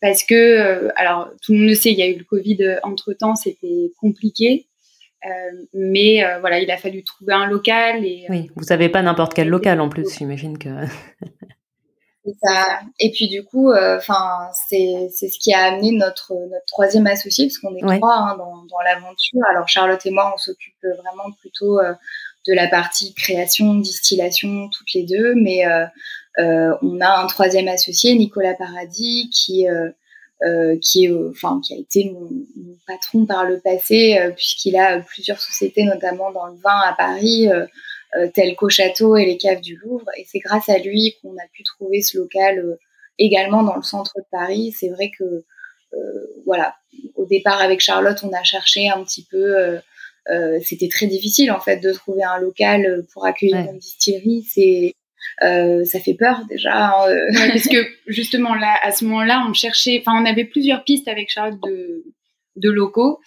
parce 0.00 0.22
que 0.22 0.90
alors 0.96 1.30
tout 1.42 1.54
le 1.54 1.60
monde 1.60 1.68
le 1.68 1.74
sait, 1.74 1.90
il 1.90 1.98
y 1.98 2.02
a 2.02 2.08
eu 2.08 2.16
le 2.16 2.24
Covid 2.24 2.78
entre 2.82 3.14
temps, 3.14 3.34
c'était 3.36 3.90
compliqué. 3.98 4.66
Euh, 5.26 5.66
mais 5.72 6.24
euh, 6.24 6.38
voilà, 6.40 6.60
il 6.60 6.70
a 6.70 6.76
fallu 6.76 7.02
trouver 7.02 7.32
un 7.32 7.46
local. 7.46 8.04
Et, 8.04 8.24
euh, 8.24 8.32
oui, 8.32 8.50
vous 8.54 8.62
savez 8.62 8.88
pas 8.88 9.02
n'importe 9.02 9.34
quel 9.34 9.48
local 9.48 9.80
en 9.80 9.88
plus, 9.88 10.16
j'imagine 10.16 10.58
que. 10.58 10.68
Ça. 12.42 12.80
Et 13.00 13.10
puis 13.10 13.26
du 13.28 13.42
coup, 13.42 13.72
enfin, 13.72 14.50
c'est 14.68 15.08
c'est 15.10 15.28
ce 15.28 15.38
qui 15.38 15.54
a 15.54 15.64
amené 15.64 15.92
notre 15.92 16.34
notre 16.34 16.66
troisième 16.66 17.06
associé, 17.06 17.46
parce 17.46 17.56
qu'on 17.56 17.74
est 17.74 17.96
trois 17.98 18.16
hein, 18.16 18.36
dans, 18.36 18.64
dans 18.66 18.80
l'aventure. 18.84 19.40
Alors 19.50 19.66
Charlotte 19.66 20.04
et 20.04 20.10
moi, 20.10 20.30
on 20.34 20.36
s'occupe 20.36 20.74
vraiment 20.82 21.32
plutôt 21.40 21.78
de 21.80 22.52
la 22.52 22.68
partie 22.68 23.14
création, 23.14 23.76
distillation, 23.76 24.68
toutes 24.68 24.92
les 24.92 25.04
deux, 25.04 25.36
mais 25.36 25.64
on 26.36 27.00
a 27.00 27.18
un 27.18 27.26
troisième 27.28 27.68
associé, 27.68 28.14
Nicolas 28.14 28.52
Paradis, 28.52 29.30
qui 29.32 29.66
qui 30.80 31.06
est, 31.06 31.12
enfin, 31.30 31.60
qui 31.64 31.74
a 31.74 31.76
été 31.76 32.10
mon, 32.10 32.30
mon, 32.56 32.76
patron 32.86 33.26
par 33.26 33.44
le 33.44 33.60
passé, 33.60 34.18
euh, 34.18 34.30
puisqu'il 34.30 34.76
a 34.76 35.00
plusieurs 35.00 35.40
sociétés, 35.40 35.84
notamment 35.84 36.30
dans 36.30 36.46
le 36.46 36.56
vin 36.56 36.80
à 36.86 36.94
Paris, 36.96 37.48
euh, 37.48 37.66
tel 38.34 38.54
qu'au 38.54 38.68
château 38.68 39.16
et 39.16 39.26
les 39.26 39.36
caves 39.36 39.60
du 39.60 39.76
Louvre. 39.76 40.06
Et 40.16 40.24
c'est 40.26 40.38
grâce 40.38 40.68
à 40.68 40.78
lui 40.78 41.16
qu'on 41.20 41.32
a 41.32 41.46
pu 41.52 41.62
trouver 41.64 42.02
ce 42.02 42.18
local 42.18 42.78
également 43.18 43.62
dans 43.62 43.76
le 43.76 43.82
centre 43.82 44.12
de 44.16 44.24
Paris. 44.30 44.72
C'est 44.78 44.88
vrai 44.88 45.10
que, 45.16 45.44
voilà, 46.46 46.76
au 47.16 47.26
départ 47.26 47.60
avec 47.60 47.80
Charlotte, 47.80 48.18
on 48.22 48.32
a 48.32 48.42
cherché 48.44 48.88
un 48.88 49.02
petit 49.04 49.26
peu. 49.30 49.78
c'était 50.62 50.88
très 50.88 51.06
difficile 51.06 51.50
en 51.52 51.60
fait 51.60 51.78
de 51.78 51.92
trouver 51.92 52.22
un 52.22 52.38
local 52.38 53.04
pour 53.12 53.26
accueillir 53.26 53.58
une 53.58 53.78
distillerie. 53.78 54.42
C'est 54.42 54.94
euh, 55.42 55.84
ça 55.84 56.00
fait 56.00 56.14
peur 56.14 56.42
déjà. 56.48 56.88
Hein, 56.88 57.08
euh. 57.08 57.18
parce 57.52 57.68
que 57.68 57.86
justement 58.06 58.54
là, 58.54 58.74
à 58.82 58.92
ce 58.92 59.04
moment-là, 59.04 59.44
on 59.48 59.52
cherchait, 59.52 60.02
enfin, 60.04 60.20
on 60.20 60.26
avait 60.26 60.44
plusieurs 60.44 60.84
pistes 60.84 61.08
avec 61.08 61.30
Charlotte 61.30 61.60
de, 61.64 62.04
de 62.56 62.70
locaux. 62.70 63.20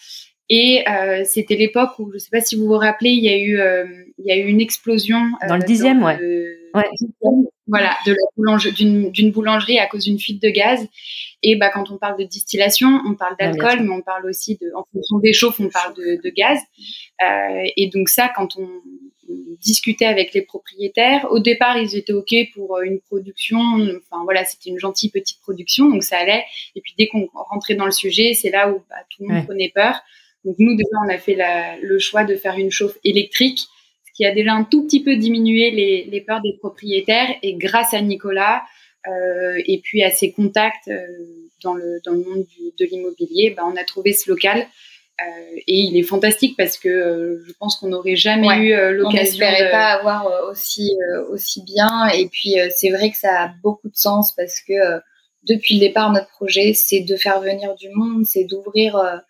Et 0.53 0.83
euh, 0.89 1.23
c'était 1.23 1.55
l'époque 1.55 1.91
où, 1.97 2.09
je 2.09 2.15
ne 2.15 2.19
sais 2.19 2.29
pas 2.29 2.41
si 2.41 2.57
vous 2.57 2.65
vous 2.65 2.77
rappelez, 2.77 3.11
il 3.11 3.23
y 3.23 3.29
a 3.29 3.37
eu, 3.37 3.57
euh, 3.57 3.85
il 4.17 4.25
y 4.25 4.31
a 4.31 4.35
eu 4.35 4.47
une 4.49 4.59
explosion. 4.59 5.21
dans 5.47 5.55
le 5.55 5.63
dixième, 5.63 6.03
ouais. 6.03 6.19
ouais. 6.75 6.83
voilà, 7.67 7.95
de 8.05 8.11
la 8.11 8.71
d'une 8.71 9.31
boulangerie 9.31 9.79
à 9.79 9.87
cause 9.87 10.03
d'une 10.03 10.19
fuite 10.19 10.43
de 10.43 10.49
gaz. 10.49 10.85
Et 11.41 11.55
bah, 11.55 11.69
quand 11.69 11.89
on 11.89 11.97
parle 11.97 12.19
de 12.19 12.25
distillation, 12.25 12.99
on 13.07 13.15
parle 13.15 13.35
d'alcool, 13.39 13.79
mais 13.83 13.91
on 13.91 14.01
parle 14.01 14.25
aussi 14.27 14.57
de, 14.61 14.67
en 14.75 14.83
fonction 14.91 15.19
des 15.19 15.31
chauffes, 15.31 15.61
on 15.61 15.69
parle 15.69 15.95
de, 15.95 16.21
de 16.21 16.29
gaz. 16.29 16.59
Euh, 17.23 17.63
et 17.77 17.87
donc 17.87 18.09
ça, 18.09 18.29
quand 18.35 18.57
on, 18.57 18.67
discutait 19.59 20.05
avec 20.05 20.33
les 20.33 20.41
propriétaires, 20.41 21.27
au 21.31 21.39
départ, 21.39 21.77
ils 21.77 21.95
étaient 21.95 22.13
ok 22.13 22.33
pour 22.53 22.79
une 22.81 22.99
production. 22.99 23.59
Enfin 23.59 24.23
voilà, 24.23 24.45
c'était 24.45 24.69
une 24.69 24.79
gentille 24.79 25.09
petite 25.09 25.39
production, 25.41 25.89
donc 25.89 26.03
ça 26.03 26.17
allait. 26.17 26.43
Et 26.75 26.81
puis 26.81 26.93
dès 26.97 27.07
qu'on 27.07 27.29
rentrait 27.33 27.75
dans 27.75 27.85
le 27.85 27.91
sujet, 27.91 28.33
c'est 28.33 28.49
là 28.49 28.71
où 28.71 28.83
bah, 28.89 28.95
tout 29.09 29.23
le 29.23 29.33
monde 29.33 29.45
prenait 29.45 29.71
peur. 29.73 30.01
Donc 30.45 30.55
nous 30.59 30.75
déjà, 30.75 30.97
on 31.05 31.09
a 31.09 31.17
fait 31.17 31.35
la, 31.35 31.77
le 31.77 31.99
choix 31.99 32.23
de 32.23 32.35
faire 32.35 32.57
une 32.57 32.71
chauffe 32.71 32.97
électrique 33.03 33.59
qui 34.15 34.25
a 34.25 34.33
déjà 34.33 34.53
un 34.53 34.63
tout 34.63 34.85
petit 34.85 35.03
peu 35.03 35.15
diminué 35.15 35.71
les, 35.71 36.05
les 36.05 36.21
peurs 36.21 36.41
des 36.41 36.53
propriétaires. 36.57 37.29
Et 37.43 37.55
grâce 37.55 37.93
à 37.93 38.01
Nicolas 38.01 38.63
euh, 39.07 39.61
et 39.65 39.79
puis 39.79 40.03
à 40.03 40.11
ses 40.11 40.31
contacts 40.31 40.87
euh, 40.87 41.07
dans, 41.63 41.73
le, 41.73 41.99
dans 42.05 42.11
le 42.11 42.23
monde 42.23 42.45
du, 42.45 42.71
de 42.77 42.85
l'immobilier, 42.85 43.51
bah, 43.51 43.63
on 43.65 43.75
a 43.75 43.83
trouvé 43.83 44.13
ce 44.13 44.29
local. 44.29 44.67
Euh, 45.19 45.55
et 45.67 45.81
il 45.81 45.97
est 45.97 46.03
fantastique 46.03 46.57
parce 46.57 46.77
que 46.77 46.89
euh, 46.89 47.43
je 47.45 47.53
pense 47.59 47.75
qu'on 47.75 47.89
n'aurait 47.89 48.15
jamais 48.15 48.57
eu 48.57 48.73
euh, 48.73 48.91
l'occasion. 48.91 49.19
On 49.19 49.23
n'espérait 49.23 49.71
pas 49.71 49.93
avoir 49.93 50.49
aussi 50.49 50.91
aussi 51.29 51.63
bien. 51.63 52.07
Et 52.09 52.27
puis 52.27 52.55
c'est 52.75 52.89
vrai 52.89 53.11
que 53.11 53.17
ça 53.17 53.43
a 53.43 53.51
beaucoup 53.61 53.89
de 53.89 53.95
sens 53.95 54.33
parce 54.35 54.59
que 54.61 54.73
depuis 55.47 55.75
le 55.75 55.81
départ, 55.81 56.11
notre 56.11 56.29
projet, 56.29 56.73
c'est 56.73 57.01
de 57.01 57.15
faire 57.15 57.41
venir 57.41 57.75
du 57.75 57.89
monde, 57.89 58.25
c'est 58.25 58.45
d'ouvrir 58.45 59.21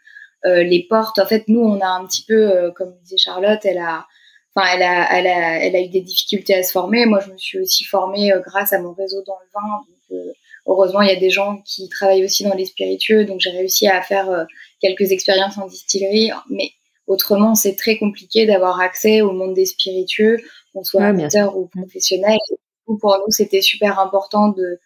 les 0.43 0.85
portes. 0.89 1.19
En 1.19 1.25
fait, 1.25 1.45
nous, 1.47 1.61
on 1.61 1.79
a 1.79 1.88
un 1.88 2.05
petit 2.05 2.23
peu, 2.25 2.71
comme 2.75 2.93
disait 3.03 3.17
Charlotte, 3.17 3.59
elle 3.63 3.77
a 3.77 4.05
enfin, 4.53 4.67
elle 4.73 4.83
a, 4.83 5.17
elle 5.17 5.27
a, 5.27 5.65
elle 5.65 5.75
a 5.75 5.81
eu 5.81 5.88
des 5.88 6.01
difficultés 6.01 6.55
à 6.55 6.63
se 6.63 6.71
former. 6.71 7.05
Moi, 7.05 7.21
je 7.25 7.31
me 7.31 7.38
suis 7.38 7.59
aussi 7.59 7.85
formée 7.85 8.33
grâce 8.45 8.73
à 8.73 8.81
mon 8.81 8.93
réseau 8.93 9.23
dans 9.25 9.38
le 9.39 9.50
vin. 9.53 9.77
Donc, 9.88 10.35
heureusement, 10.65 11.01
il 11.01 11.09
y 11.09 11.15
a 11.15 11.19
des 11.19 11.29
gens 11.29 11.61
qui 11.65 11.89
travaillent 11.89 12.23
aussi 12.23 12.43
dans 12.43 12.55
les 12.55 12.65
spiritueux. 12.65 13.25
Donc, 13.25 13.39
j'ai 13.39 13.51
réussi 13.51 13.87
à 13.87 14.01
faire 14.01 14.29
euh, 14.29 14.43
quelques 14.79 15.11
expériences 15.11 15.57
en 15.57 15.67
distillerie. 15.67 16.31
Mais 16.49 16.71
autrement, 17.07 17.55
c'est 17.55 17.75
très 17.75 17.97
compliqué 17.97 18.45
d'avoir 18.45 18.79
accès 18.79 19.21
au 19.21 19.31
monde 19.31 19.53
des 19.53 19.65
spiritueux, 19.65 20.37
qu'on 20.73 20.83
soit 20.83 21.05
amateur 21.05 21.57
ou 21.57 21.67
professionnel. 21.67 22.37
pour 22.85 23.17
nous, 23.17 23.31
c'était 23.31 23.61
super 23.61 23.99
important 23.99 24.49
de 24.49 24.79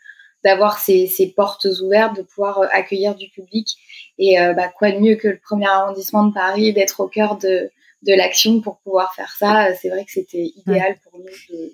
d'avoir 0.44 0.78
ces, 0.78 1.08
ces, 1.08 1.32
portes 1.32 1.66
ouvertes, 1.82 2.18
de 2.18 2.22
pouvoir 2.22 2.62
accueillir 2.72 3.16
du 3.16 3.30
public. 3.30 3.68
Et 4.20 4.36
bah, 4.56 4.68
quoi 4.68 4.92
de 4.92 5.00
mieux 5.00 5.16
que 5.16 5.28
le 5.28 5.40
premier 5.40 5.66
arrondissement 5.66 6.24
de 6.24 6.34
Paris, 6.36 6.72
d'être 6.72 7.00
au 7.00 7.08
cœur 7.08 7.40
de, 7.40 7.72
de 8.04 8.14
l'action 8.14 8.62
pour 8.62 8.78
pouvoir 8.78 9.16
faire 9.16 9.36
ça? 9.40 9.74
C'est 9.74 9.90
vrai 9.90 10.06
que 10.06 10.12
c'était 10.12 10.52
idéal 10.56 10.98
pour 11.04 11.18
nous 11.18 11.26
de. 11.50 11.72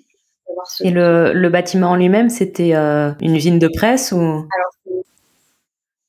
Et 0.82 0.90
le, 0.90 1.32
le 1.32 1.48
bâtiment 1.48 1.90
en 1.90 1.96
lui-même, 1.96 2.28
c'était 2.28 2.74
euh, 2.74 3.12
une 3.20 3.34
usine 3.34 3.58
de 3.58 3.68
presse 3.68 4.12
ou? 4.12 4.18
Alors, 4.18 5.04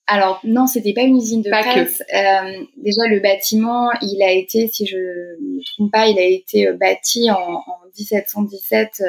alors 0.08 0.42
non, 0.44 0.68
c'était 0.68 0.94
pas 0.94 1.02
une 1.02 1.18
usine 1.18 1.42
de 1.42 1.50
presse. 1.50 2.04
Euh, 2.14 2.66
déjà, 2.78 3.08
le 3.10 3.20
bâtiment, 3.22 3.90
il 4.02 4.22
a 4.22 4.32
été, 4.32 4.68
si 4.68 4.86
je 4.86 4.98
ne 4.98 5.58
me 5.58 5.64
trompe 5.76 5.92
pas, 5.92 6.08
il 6.08 6.20
a 6.20 6.24
été 6.26 6.68
euh, 6.68 6.74
bâti 6.74 7.32
en, 7.32 7.36
en 7.36 7.80
1717 7.98 9.02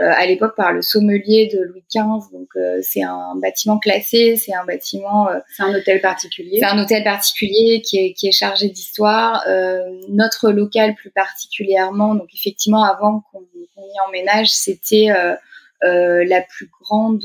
euh, 0.00 0.10
à 0.14 0.24
l'époque 0.24 0.54
par 0.56 0.72
le 0.72 0.82
sommelier 0.82 1.50
de 1.52 1.60
Louis 1.62 1.82
XV. 1.90 2.32
Donc 2.32 2.48
euh, 2.56 2.78
c'est 2.80 3.02
un 3.02 3.34
bâtiment 3.36 3.78
classé, 3.78 4.36
c'est 4.36 4.54
un 4.54 4.64
bâtiment, 4.64 5.28
euh, 5.28 5.40
c'est 5.54 5.64
un 5.64 5.74
hôtel 5.74 6.00
particulier. 6.00 6.58
C'est 6.60 6.64
un 6.64 6.80
hôtel 6.80 7.02
particulier 7.02 7.82
qui 7.82 7.98
est, 7.98 8.12
qui 8.12 8.28
est 8.28 8.32
chargé 8.32 8.68
d'histoire. 8.68 9.44
notre 10.08 10.52
local 10.52 10.94
plus 10.94 11.10
particulièrement, 11.10 12.14
donc 12.14 12.28
effectivement 12.34 12.84
avant 12.84 13.22
qu'on 13.30 13.40
y 13.40 14.08
emménage, 14.08 14.48
c'était 14.50 15.08
la 15.82 16.42
plus 16.42 16.68
grande, 16.80 17.22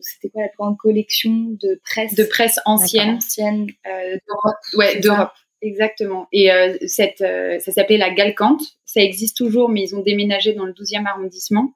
c'était 0.00 0.30
quoi 0.30 0.42
la 0.42 0.48
plus 0.48 0.58
grande 0.58 0.78
collection 0.78 1.56
de 1.60 1.80
presse? 1.84 2.14
De 2.14 2.24
presse 2.24 2.58
ancienne, 2.64 3.16
ancienne 3.16 3.66
d'Europe, 3.84 4.56
ouais, 4.74 5.00
d'Europe. 5.00 5.32
Exactement. 5.62 6.26
Et 6.32 6.50
cette, 6.86 7.18
ça 7.18 7.72
s'appelait 7.72 7.98
la 7.98 8.10
Galcante. 8.10 8.62
Ça 8.84 9.00
existe 9.00 9.36
toujours, 9.36 9.68
mais 9.68 9.82
ils 9.82 9.94
ont 9.94 10.02
déménagé 10.02 10.54
dans 10.54 10.64
le 10.64 10.72
12e 10.72 11.06
arrondissement. 11.06 11.74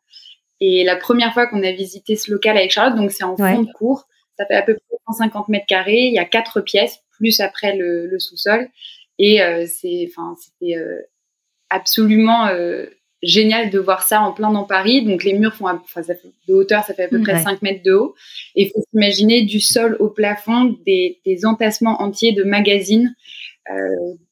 Et 0.61 0.85
la 0.85 0.97
première 0.97 1.35
fois 1.35 1.47
qu'on 1.47 1.63
a 1.63 1.73
visité 1.73 2.17
ce 2.17 2.31
local 2.31 2.57
avec 2.57 2.71
Charlotte, 2.71 2.97
donc 2.97 3.11
c'est 3.11 3.25
en 3.25 3.37
fond 3.37 3.63
de 3.63 3.73
cours, 3.73 4.07
ça 4.39 4.47
fait 4.47 4.55
à 4.55 4.63
peu 4.63 4.75
près 4.75 4.97
150 5.09 5.49
mètres 5.49 5.67
carrés, 5.67 6.07
il 6.07 6.15
y 6.15 6.19
a 6.19 6.25
quatre 6.25 6.61
pièces, 6.61 7.01
plus 7.11 7.41
après 7.41 7.77
le, 7.77 8.07
le 8.07 8.19
sous-sol. 8.19 8.69
Et 9.19 9.43
euh, 9.43 9.67
c'est, 9.67 10.09
enfin, 10.09 10.35
c'était 10.39 10.77
euh, 10.77 11.01
absolument 11.71 12.47
euh, 12.49 12.87
génial 13.25 13.71
de 13.71 13.79
voir 13.79 14.03
ça 14.03 14.21
en 14.21 14.33
plein 14.33 14.53
dans 14.53 14.65
Paris. 14.65 15.05
Donc 15.05 15.25
les 15.25 15.35
murs 15.35 15.55
font, 15.55 15.67
enfin, 15.67 16.03
ça 16.03 16.15
fait, 16.15 16.29
de 16.49 16.55
hauteur, 16.55 16.85
ça 16.85 16.95
fait 16.95 17.05
à 17.05 17.09
peu 17.09 17.21
près 17.21 17.39
5 17.39 17.63
mètres 17.63 17.83
de 17.83 17.93
haut. 17.93 18.15
Et 18.55 18.65
il 18.65 18.69
faut 18.69 18.81
s'imaginer 18.91 19.43
du 19.43 19.61
sol 19.61 19.97
au 20.01 20.09
plafond 20.09 20.77
des, 20.87 21.19
des 21.25 21.47
entassements 21.47 22.01
entiers 22.03 22.33
de 22.33 22.45
magazines, 22.45 23.15
euh, 23.71 23.75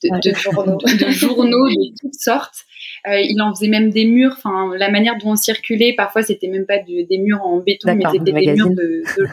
de, 0.02 0.30
de, 0.30 0.34
journaux. 0.34 0.78
de, 0.78 1.11
journaux 1.11 1.68
de 1.68 1.94
toutes 2.00 2.14
sortes. 2.14 2.64
Euh, 3.08 3.18
il 3.20 3.40
en 3.42 3.54
faisait 3.54 3.68
même 3.68 3.90
des 3.90 4.04
murs. 4.04 4.34
Enfin, 4.37 4.72
la 4.76 4.90
manière 4.90 5.16
dont 5.18 5.30
on 5.30 5.37
circulait, 5.37 5.94
parfois, 5.94 6.22
c'était 6.22 6.49
même 6.49 6.66
pas 6.66 6.78
des 6.78 7.18
murs 7.18 7.42
en 7.42 7.58
béton, 7.58 7.94
mais 7.94 8.04
c'était 8.12 8.32
des 8.32 8.52
murs 8.52 8.70
de, 8.70 9.02
de 9.18 9.26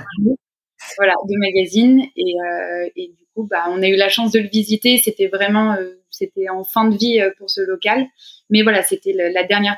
voilà, 0.97 1.13
de 1.27 1.37
magazines. 1.37 2.03
Et, 2.15 2.33
euh, 2.39 2.89
et, 2.95 3.07
du 3.09 3.25
coup, 3.35 3.47
bah, 3.49 3.65
on 3.69 3.81
a 3.81 3.87
eu 3.87 3.95
la 3.95 4.09
chance 4.09 4.31
de 4.31 4.39
le 4.39 4.47
visiter. 4.47 4.97
C'était 4.97 5.27
vraiment, 5.27 5.73
euh, 5.73 5.99
c'était 6.19 6.49
en 6.49 6.63
fin 6.63 6.89
de 6.89 6.97
vie 6.97 7.19
euh, 7.19 7.31
pour 7.37 7.49
ce 7.49 7.61
local. 7.61 8.05
Mais 8.49 8.63
voilà, 8.63 8.81
c'était 8.83 9.13
la 9.13 9.43
dernière 9.43 9.77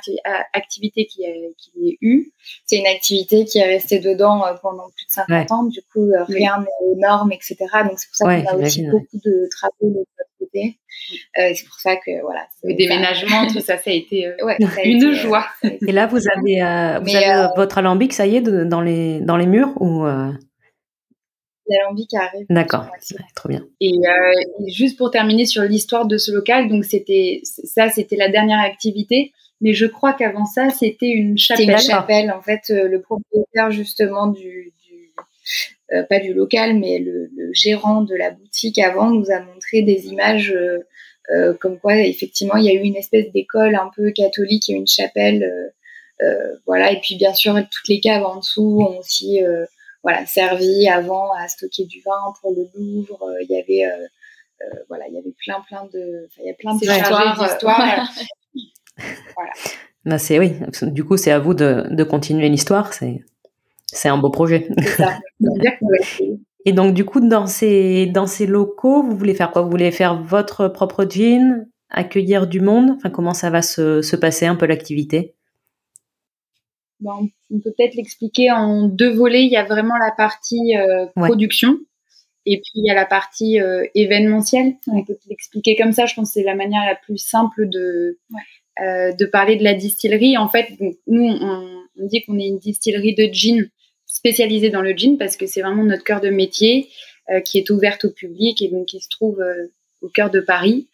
activité 0.53 1.05
qui 1.05 1.25
a, 1.25 1.29
qui 1.57 1.71
a 1.75 1.97
eu. 2.01 2.31
C'est 2.65 2.77
une 2.77 2.87
activité 2.87 3.43
qui 3.43 3.59
est 3.59 3.65
restée 3.65 3.99
dedans 3.99 4.43
pendant 4.61 4.85
plus 4.95 5.05
de 5.05 5.11
50 5.11 5.51
ans. 5.51 5.63
Du 5.65 5.81
coup, 5.91 6.09
rien 6.29 6.59
n'est 6.59 6.85
aux 6.87 6.95
normes, 6.95 7.33
etc. 7.33 7.57
Donc, 7.83 7.99
c'est 7.99 8.07
pour 8.07 8.15
ça 8.15 8.25
qu'on 8.25 8.47
a 8.47 8.55
aussi 8.55 8.83
beaucoup 8.85 9.19
de 9.25 9.49
travaux 9.51 9.75
de 9.81 9.99
notre 9.99 10.31
côté. 10.39 10.79
Euh, 11.39 11.51
c'est 11.53 11.65
pour 11.65 11.79
ça 11.79 11.95
que 11.95 12.21
voilà. 12.21 12.41
Le 12.63 12.75
déménagement, 12.75 13.47
tout 13.47 13.59
ça, 13.59 13.77
ça 13.77 13.89
a 13.89 13.93
été 13.93 14.27
euh, 14.27 14.33
une 14.83 15.13
joie. 15.13 15.45
Et 15.63 15.91
là, 15.91 16.07
vous 16.07 16.19
avez, 16.35 16.61
euh, 16.61 16.99
vous 16.99 17.15
avez 17.15 17.47
votre 17.55 17.77
alambic, 17.77 18.13
ça 18.13 18.25
y 18.25 18.37
est, 18.37 18.41
dans 18.41 18.81
les 18.81 19.19
dans 19.19 19.37
les 19.37 19.47
murs 19.47 19.73
ou 19.79 20.05
L'alambic 21.71 22.13
arrive. 22.13 22.45
D'accord, 22.49 22.87
trop 23.35 23.49
bien. 23.49 23.65
Et, 23.79 23.93
juste 24.67 24.97
pour 24.97 25.11
terminer 25.11 25.45
sur 25.45 25.63
l'histoire 25.63 26.05
de 26.05 26.17
ce 26.17 26.31
local, 26.31 26.69
donc 26.69 26.85
c'était 26.85 27.41
ça, 27.43 27.89
c'était 27.89 28.15
la 28.15 28.29
dernière 28.29 28.59
activité. 28.59 29.31
Mais 29.63 29.73
je 29.73 29.85
crois 29.85 30.13
qu'avant 30.13 30.45
ça, 30.45 30.71
c'était 30.71 31.09
une 31.09 31.37
chapelle. 31.37 31.69
Une 31.69 31.77
chapelle. 31.77 32.31
En 32.31 32.41
fait, 32.41 32.61
le 32.69 32.99
propriétaire 32.99 33.69
justement 33.71 34.27
du, 34.27 34.73
du 34.83 35.13
pas 36.09 36.19
du 36.19 36.33
local, 36.33 36.79
mais 36.79 36.99
le, 36.99 37.29
le, 37.35 37.51
gérant 37.53 38.01
de 38.01 38.15
la 38.15 38.31
boutique 38.31 38.79
avant 38.79 39.11
nous 39.11 39.29
a 39.29 39.39
montré 39.39 39.83
des 39.83 40.07
images 40.07 40.55
euh, 41.31 41.53
comme 41.59 41.79
quoi 41.79 41.95
effectivement 41.97 42.57
il 42.57 42.65
y 42.65 42.69
a 42.69 42.73
eu 42.73 42.83
une 42.83 42.95
espèce 42.95 43.31
d'école 43.31 43.75
un 43.75 43.89
peu 43.95 44.11
catholique 44.11 44.69
et 44.69 44.73
une 44.73 44.87
chapelle, 44.87 45.43
euh, 45.43 46.25
euh, 46.25 46.55
voilà. 46.65 46.91
Et 46.91 46.99
puis 46.99 47.15
bien 47.15 47.33
sûr 47.33 47.55
toutes 47.69 47.87
les 47.87 47.99
caves 47.99 48.25
en 48.25 48.37
dessous 48.39 48.81
ont 48.81 48.99
aussi 48.99 49.39
voilà 50.03 50.25
servi 50.25 50.87
avant 50.89 51.31
à 51.33 51.47
stocker 51.47 51.85
du 51.85 52.01
vin 52.01 52.33
pour 52.41 52.51
le 52.51 52.65
Louvre. 52.75 53.33
Il 53.41 53.51
y 53.51 53.59
avait 53.59 53.89
voilà, 54.89 55.05
il 55.07 55.15
y 55.15 55.17
avait 55.17 55.33
plein, 55.43 55.59
plein 55.67 55.85
de, 55.91 56.27
il 56.39 56.45
y 56.45 56.49
a 56.49 56.53
plein 56.53 56.75
d'histoires. 56.75 58.11
voilà. 59.35 59.51
Bah 60.05 60.17
c'est 60.17 60.39
oui. 60.39 60.53
Du 60.83 61.03
coup, 61.03 61.17
c'est 61.17 61.31
à 61.31 61.39
vous 61.39 61.53
de, 61.53 61.85
de 61.89 62.03
continuer 62.03 62.49
l'histoire. 62.49 62.93
C'est, 62.93 63.23
c'est 63.85 64.09
un 64.09 64.17
beau 64.17 64.29
projet. 64.29 64.69
Ça. 64.97 65.19
Et 66.65 66.73
donc, 66.73 66.93
du 66.93 67.05
coup, 67.05 67.19
dans 67.19 67.47
ces, 67.47 68.05
dans 68.07 68.27
ces 68.27 68.45
locaux, 68.45 69.01
vous 69.03 69.15
voulez 69.15 69.33
faire 69.33 69.51
quoi? 69.51 69.63
Vous 69.63 69.69
voulez 69.69 69.91
faire 69.91 70.21
votre 70.21 70.67
propre 70.67 71.05
jean, 71.09 71.67
accueillir 71.89 72.47
du 72.47 72.61
monde? 72.61 72.91
Enfin, 72.97 73.09
comment 73.09 73.33
ça 73.33 73.49
va 73.49 73.61
se, 73.61 74.01
se 74.01 74.15
passer 74.15 74.45
un 74.45 74.55
peu 74.55 74.67
l'activité? 74.67 75.35
Bon, 77.01 77.29
On 77.51 77.59
peut 77.59 77.71
peut-être 77.75 77.95
l'expliquer 77.95 78.51
en 78.51 78.87
deux 78.87 79.11
volets. 79.11 79.43
Il 79.43 79.51
y 79.51 79.57
a 79.57 79.65
vraiment 79.65 79.95
la 79.97 80.11
partie 80.15 80.77
euh, 80.77 81.05
production 81.15 81.77
et 82.45 82.57
puis 82.57 82.71
il 82.75 82.85
y 82.85 82.89
a 82.89 82.95
la 82.95 83.05
partie 83.05 83.59
euh, 83.59 83.83
événementielle. 83.93 84.75
On 84.87 85.03
peut 85.03 85.17
l'expliquer 85.29 85.75
comme 85.75 85.91
ça. 85.91 86.05
Je 86.05 86.15
pense 86.15 86.29
que 86.29 86.33
c'est 86.39 86.45
la 86.45 86.55
manière 86.55 86.85
la 86.85 86.95
plus 86.95 87.17
simple 87.17 87.67
de, 87.67 88.19
euh, 88.81 89.11
de 89.11 89.25
parler 89.25 89.57
de 89.57 89.63
la 89.63 89.73
distillerie. 89.73 90.37
En 90.37 90.47
fait, 90.47 90.67
nous, 91.07 91.23
on, 91.23 91.83
on 91.99 92.07
dit 92.07 92.21
qu'on 92.23 92.39
est 92.39 92.47
une 92.47 92.59
distillerie 92.59 93.15
de 93.15 93.29
gin 93.31 93.69
spécialisée 94.05 94.69
dans 94.69 94.81
le 94.81 94.95
jean 94.95 95.17
parce 95.17 95.37
que 95.37 95.45
c'est 95.45 95.61
vraiment 95.61 95.83
notre 95.83 96.03
cœur 96.03 96.21
de 96.21 96.29
métier 96.29 96.89
qui 97.45 97.59
est 97.59 97.69
ouverte 97.69 98.03
au 98.03 98.09
public 98.09 98.61
et 98.61 98.67
donc 98.67 98.87
qui 98.87 98.99
se 98.99 99.07
trouve 99.07 99.41
au 100.01 100.09
cœur 100.09 100.29
de 100.29 100.41
Paris. 100.41 100.89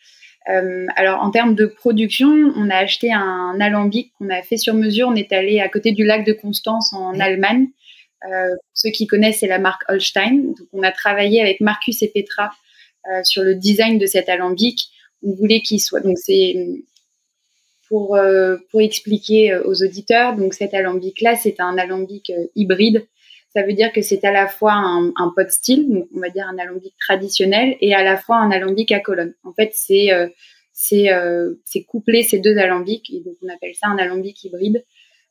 Euh, 0.49 0.85
alors 0.95 1.21
en 1.21 1.31
termes 1.31 1.55
de 1.55 1.65
production, 1.65 2.29
on 2.55 2.69
a 2.69 2.75
acheté 2.75 3.11
un 3.11 3.59
alambic 3.59 4.13
qu'on 4.17 4.29
a 4.29 4.41
fait 4.41 4.57
sur 4.57 4.73
mesure. 4.73 5.09
On 5.09 5.15
est 5.15 5.31
allé 5.33 5.59
à 5.59 5.69
côté 5.69 5.91
du 5.91 6.05
lac 6.05 6.25
de 6.25 6.33
Constance 6.33 6.93
en 6.93 7.19
Allemagne. 7.19 7.67
Euh, 8.31 8.55
ceux 8.73 8.89
qui 8.89 9.07
connaissent, 9.07 9.39
c'est 9.39 9.47
la 9.47 9.59
marque 9.59 9.83
Holstein. 9.89 10.37
Donc 10.43 10.67
on 10.73 10.83
a 10.83 10.91
travaillé 10.91 11.41
avec 11.41 11.61
Marcus 11.61 12.01
et 12.01 12.11
Petra 12.13 12.51
sur 13.23 13.41
le 13.41 13.55
design 13.55 13.97
de 13.99 14.05
cet 14.05 14.27
alambic. 14.27 14.89
On 15.23 15.33
voulait 15.33 15.61
qu'il 15.61 15.79
soit 15.79 16.01
donc 16.01 16.17
c'est 16.17 16.55
pour, 17.87 18.19
pour 18.69 18.81
expliquer 18.81 19.55
aux 19.55 19.81
auditeurs, 19.81 20.35
donc 20.35 20.53
cet 20.53 20.73
alambic-là, 20.73 21.37
c'est 21.37 21.61
un 21.61 21.77
alambic 21.77 22.33
hybride. 22.53 23.07
Ça 23.49 23.63
veut 23.63 23.73
dire 23.73 23.91
que 23.91 24.01
c'est 24.01 24.23
à 24.25 24.31
la 24.31 24.47
fois 24.47 24.73
un, 24.73 25.33
pot 25.35 25.49
style, 25.49 26.05
on 26.15 26.19
va 26.19 26.29
dire 26.29 26.47
un 26.47 26.57
alambic 26.57 26.93
traditionnel, 26.99 27.75
et 27.81 27.93
à 27.95 28.03
la 28.03 28.17
fois 28.17 28.37
un 28.37 28.51
alambic 28.51 28.91
à 28.91 28.99
colonne. 28.99 29.33
En 29.43 29.53
fait, 29.53 29.71
c'est 29.73 30.09
c'est 30.73 31.83
couplé 31.87 32.23
ces 32.23 32.39
deux 32.39 32.57
alambics, 32.57 33.09
et 33.09 33.21
donc 33.21 33.35
on 33.41 33.47
appelle 33.47 33.73
ça 33.73 33.87
un 33.87 33.97
alambic 33.97 34.43
hybride. 34.43 34.83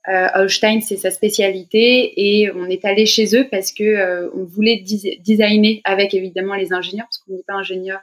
Euh, 0.08 0.28
Holstein, 0.34 0.80
c'est 0.80 0.96
sa 0.96 1.10
spécialité 1.10 2.12
et 2.16 2.52
on 2.52 2.66
est 2.66 2.84
allé 2.84 3.06
chez 3.06 3.36
eux 3.36 3.48
parce 3.50 3.72
que 3.72 3.82
euh, 3.82 4.30
on 4.34 4.44
voulait 4.44 4.84
designer 5.18 5.80
avec 5.82 6.14
évidemment 6.14 6.54
les 6.54 6.72
ingénieurs 6.72 7.06
parce 7.06 7.18
qu'on 7.18 7.32
n'est 7.32 7.42
pas 7.44 7.54
ingénieurs 7.54 8.02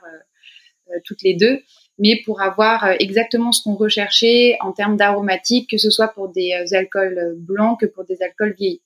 euh, 0.92 0.98
toutes 1.06 1.22
les 1.22 1.32
deux, 1.32 1.62
mais 1.98 2.20
pour 2.26 2.42
avoir 2.42 2.86
exactement 3.00 3.52
ce 3.52 3.62
qu'on 3.62 3.74
recherchait 3.74 4.58
en 4.60 4.72
termes 4.72 4.98
d'aromatiques, 4.98 5.70
que 5.70 5.78
ce 5.78 5.88
soit 5.88 6.08
pour 6.08 6.28
des 6.28 6.52
alcools 6.72 7.36
blancs 7.38 7.80
que 7.80 7.86
pour 7.86 8.04
des 8.04 8.20
alcools 8.20 8.52
vieillis. 8.52 8.82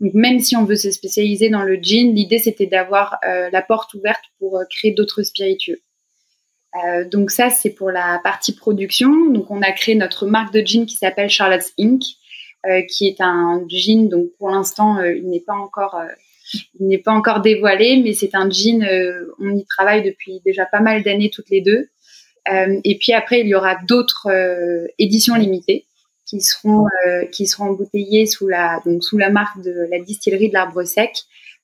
Donc 0.00 0.14
même 0.14 0.40
si 0.40 0.56
on 0.56 0.64
veut 0.64 0.76
se 0.76 0.90
spécialiser 0.90 1.50
dans 1.50 1.62
le 1.62 1.76
gin, 1.76 2.14
l'idée 2.14 2.38
c'était 2.38 2.66
d'avoir 2.66 3.18
la 3.22 3.62
porte 3.62 3.92
ouverte 3.94 4.22
pour 4.38 4.58
créer 4.70 4.92
d'autres 4.92 5.22
spiritueux. 5.22 5.80
Euh, 6.84 7.04
donc 7.08 7.30
ça, 7.30 7.50
c'est 7.50 7.70
pour 7.70 7.90
la 7.90 8.20
partie 8.22 8.54
production. 8.54 9.30
Donc 9.30 9.50
on 9.50 9.60
a 9.60 9.72
créé 9.72 9.94
notre 9.94 10.26
marque 10.26 10.54
de 10.54 10.64
gin 10.64 10.86
qui 10.86 10.94
s'appelle 10.94 11.28
Charlotte's 11.28 11.72
Inc. 11.78 12.02
Euh, 12.66 12.82
qui 12.82 13.06
est 13.06 13.22
un 13.22 13.64
jean. 13.68 14.10
Donc 14.10 14.28
pour 14.38 14.50
l'instant, 14.50 14.98
euh, 14.98 15.14
il 15.14 15.30
n'est 15.30 15.40
pas 15.40 15.54
encore 15.54 15.94
euh, 15.94 16.08
il 16.78 16.88
n'est 16.88 16.98
pas 16.98 17.12
encore 17.12 17.40
dévoilé, 17.40 18.02
mais 18.04 18.12
c'est 18.12 18.34
un 18.34 18.50
jean. 18.50 18.84
on 19.38 19.56
y 19.56 19.64
travaille 19.64 20.02
depuis 20.02 20.42
déjà 20.44 20.66
pas 20.66 20.80
mal 20.80 21.02
d'années 21.02 21.30
toutes 21.30 21.48
les 21.48 21.62
deux. 21.62 21.88
et 22.84 22.98
puis 22.98 23.12
après, 23.12 23.40
il 23.40 23.46
y 23.46 23.54
aura 23.54 23.76
d'autres 23.86 24.28
éditions 24.98 25.36
limitées 25.36 25.86
qui 26.30 26.40
seront 26.40 26.86
qui 27.32 27.46
seront 27.46 27.70
embouteillées 27.70 28.26
sous 28.26 28.46
la 28.46 28.80
donc 28.84 29.02
sous 29.02 29.18
la 29.18 29.30
marque 29.30 29.60
de 29.62 29.88
la 29.90 29.98
distillerie 29.98 30.48
de 30.48 30.54
l'Arbre 30.54 30.84
Sec, 30.84 31.12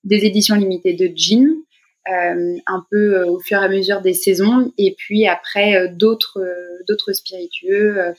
des 0.04 0.25
éditions 0.25 0.56
limitées 0.56 0.94
de 0.94 1.11
gin. 1.14 1.46
un 2.08 2.85
peu 2.90 3.23
au 3.25 3.38
fur 3.38 3.62
et 3.62 3.64
à 3.64 3.68
mesure 3.68 4.00
des 4.00 4.14
saisons 4.14 4.73
et 4.76 4.94
puis 4.99 5.26
après 5.26 5.88
d'autres 5.88 6.44
d'autres 6.88 7.12
spiritueux 7.12 8.14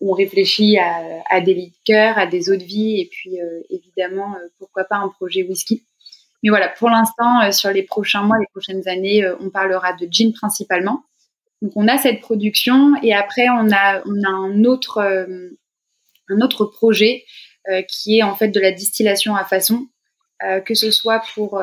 on 0.00 0.12
réfléchit 0.12 0.78
à, 0.78 1.40
des 1.40 1.54
liqueurs, 1.54 2.18
à 2.18 2.26
des 2.26 2.50
eaux 2.50 2.56
de 2.56 2.64
vie 2.64 3.00
et 3.00 3.08
puis 3.10 3.40
euh, 3.40 3.60
évidemment, 3.70 4.34
euh, 4.34 4.48
pourquoi 4.58 4.84
pas 4.84 4.96
un 4.96 5.08
projet 5.08 5.42
whisky. 5.42 5.84
Mais 6.42 6.50
voilà, 6.50 6.68
pour 6.68 6.90
l'instant, 6.90 7.42
euh, 7.42 7.50
sur 7.50 7.70
les 7.70 7.82
prochains 7.82 8.22
mois, 8.22 8.38
les 8.38 8.46
prochaines 8.46 8.86
années, 8.88 9.26
on 9.40 9.50
parlera 9.50 9.94
de 9.94 10.06
gin 10.10 10.32
principalement. 10.32 11.04
Donc 11.62 11.72
on 11.76 11.88
a 11.88 11.96
cette 11.96 12.20
production 12.20 12.94
et 13.02 13.14
après 13.14 13.48
on 13.48 13.72
a, 13.72 14.02
on 14.04 14.22
a 14.22 14.30
un, 14.30 14.64
autre, 14.64 15.26
un 16.28 16.40
autre 16.40 16.64
projet 16.64 17.24
qui 17.88 18.18
est 18.18 18.22
en 18.22 18.36
fait 18.36 18.48
de 18.48 18.60
la 18.60 18.70
distillation 18.70 19.34
à 19.34 19.44
façon, 19.44 19.88
que 20.64 20.74
ce 20.74 20.92
soit 20.92 21.20
pour, 21.34 21.60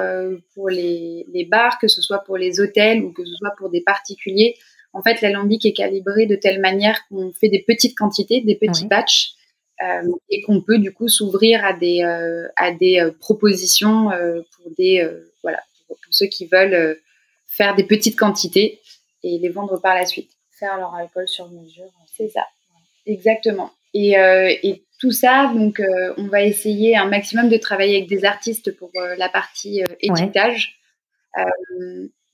pour 0.53 0.70
les, 0.70 1.25
les, 1.32 1.46
bars, 1.46 1.79
que 1.79 1.88
ce 1.88 2.01
soit 2.01 2.20
pour 2.25 2.36
les 2.36 2.60
hôtels 2.60 3.01
ou 3.03 3.13
que 3.13 3.24
ce 3.24 3.34
soit 3.36 3.53
pour 3.58 3.70
des 3.70 3.79
particuliers 3.79 4.58
en 4.93 5.01
fait, 5.01 5.22
l'alambic 5.22 5.65
est 5.65 5.74
calibré 5.74 6.27
de 6.27 6.36
telle 6.36 6.62
manière 6.62 7.00
qu'on 7.08 7.34
fait 7.34 7.50
des 7.50 7.63
petites 7.63 7.98
quantités, 7.98 8.41
des 8.41 8.55
petits 8.55 8.86
batchs, 8.86 9.34
euh, 9.82 10.08
et 10.29 10.41
qu'on 10.43 10.62
peut 10.62 10.77
du 10.77 10.93
coup 10.93 11.08
s'ouvrir 11.08 11.65
à 11.65 11.74
des 11.74 12.03
euh, 12.03 12.48
à 12.55 12.72
des 12.72 13.00
euh, 13.00 13.12
propositions 13.12 14.10
pour 14.55 14.72
des 14.77 15.10
voilà 15.41 15.60
pour, 15.88 15.98
ceux 16.12 16.27
qui 16.27 16.46
veulent 16.46 17.00
faire 17.48 17.75
des 17.75 17.84
petites 17.84 18.17
quantités 18.17 18.82
et 19.24 19.39
les 19.39 19.50
vendre 19.50 19.82
par 19.82 19.96
la 19.96 20.05
suite. 20.05 20.29
Faire 20.51 20.77
leur 20.77 20.93
alcool 20.93 21.27
sur 21.27 21.50
mesure. 21.50 21.91
C'est 22.15 22.29
ça, 22.29 22.46
exactement. 23.08 23.72
Et, 23.94 24.14
et, 24.64 24.84
tout 25.00 25.12
ça, 25.12 25.52
donc, 25.54 25.82
on 26.18 26.28
va 26.28 26.44
essayer 26.44 26.96
un 26.96 27.08
maximum 27.08 27.50
de 27.50 27.58
travailler 27.58 27.98
avec 27.98 28.08
des 28.08 28.24
artistes 28.24 28.76
pour 28.78 28.89
la 29.17 29.28
partie 29.28 29.82
étiquetage. 30.00 30.80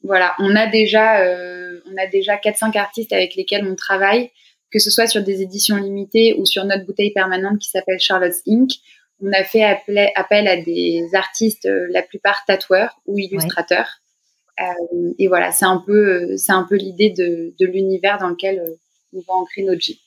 Voilà, 0.03 0.33
on 0.39 0.55
a 0.55 0.67
déjà, 0.67 1.21
euh, 1.21 1.81
on 1.91 1.97
a 1.97 2.07
déjà 2.07 2.37
4-5 2.37 2.77
artistes 2.77 3.11
avec 3.11 3.35
lesquels 3.35 3.67
on 3.67 3.75
travaille, 3.75 4.31
que 4.71 4.79
ce 4.79 4.89
soit 4.89 5.07
sur 5.07 5.23
des 5.23 5.41
éditions 5.41 5.75
limitées 5.75 6.35
ou 6.37 6.45
sur 6.45 6.63
notre 6.63 6.85
bouteille 6.85 7.11
permanente 7.11 7.59
qui 7.59 7.69
s'appelle 7.69 7.99
Charlotte's 7.99 8.41
Inc. 8.47 8.71
On 9.21 9.31
a 9.33 9.43
fait 9.43 9.63
appel, 9.63 10.47
à 10.47 10.61
des 10.61 11.03
artistes, 11.13 11.65
euh, 11.65 11.87
la 11.89 12.01
plupart 12.01 12.45
tatoueurs 12.45 13.01
ou 13.05 13.19
illustrateurs. 13.19 13.99
Euh, 14.61 15.13
et 15.17 15.27
voilà, 15.27 15.51
c'est 15.51 15.65
un 15.65 15.83
peu, 15.85 16.37
c'est 16.37 16.53
un 16.53 16.63
peu 16.63 16.75
l'idée 16.75 17.09
de, 17.09 17.53
de 17.59 17.65
l'univers 17.65 18.17
dans 18.19 18.29
lequel 18.29 18.63
on 19.13 19.19
va 19.19 19.33
ancrer 19.33 19.63
notre 19.63 19.81
J. 19.81 20.01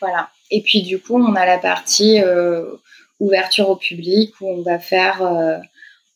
Voilà. 0.00 0.30
Et 0.52 0.62
puis 0.62 0.82
du 0.82 1.00
coup, 1.00 1.16
on 1.16 1.34
a 1.34 1.46
la 1.46 1.58
partie 1.58 2.20
ouverture 3.18 3.70
au 3.70 3.76
public 3.76 4.40
où 4.40 4.48
on 4.48 4.62
va 4.62 4.78
faire, 4.78 5.60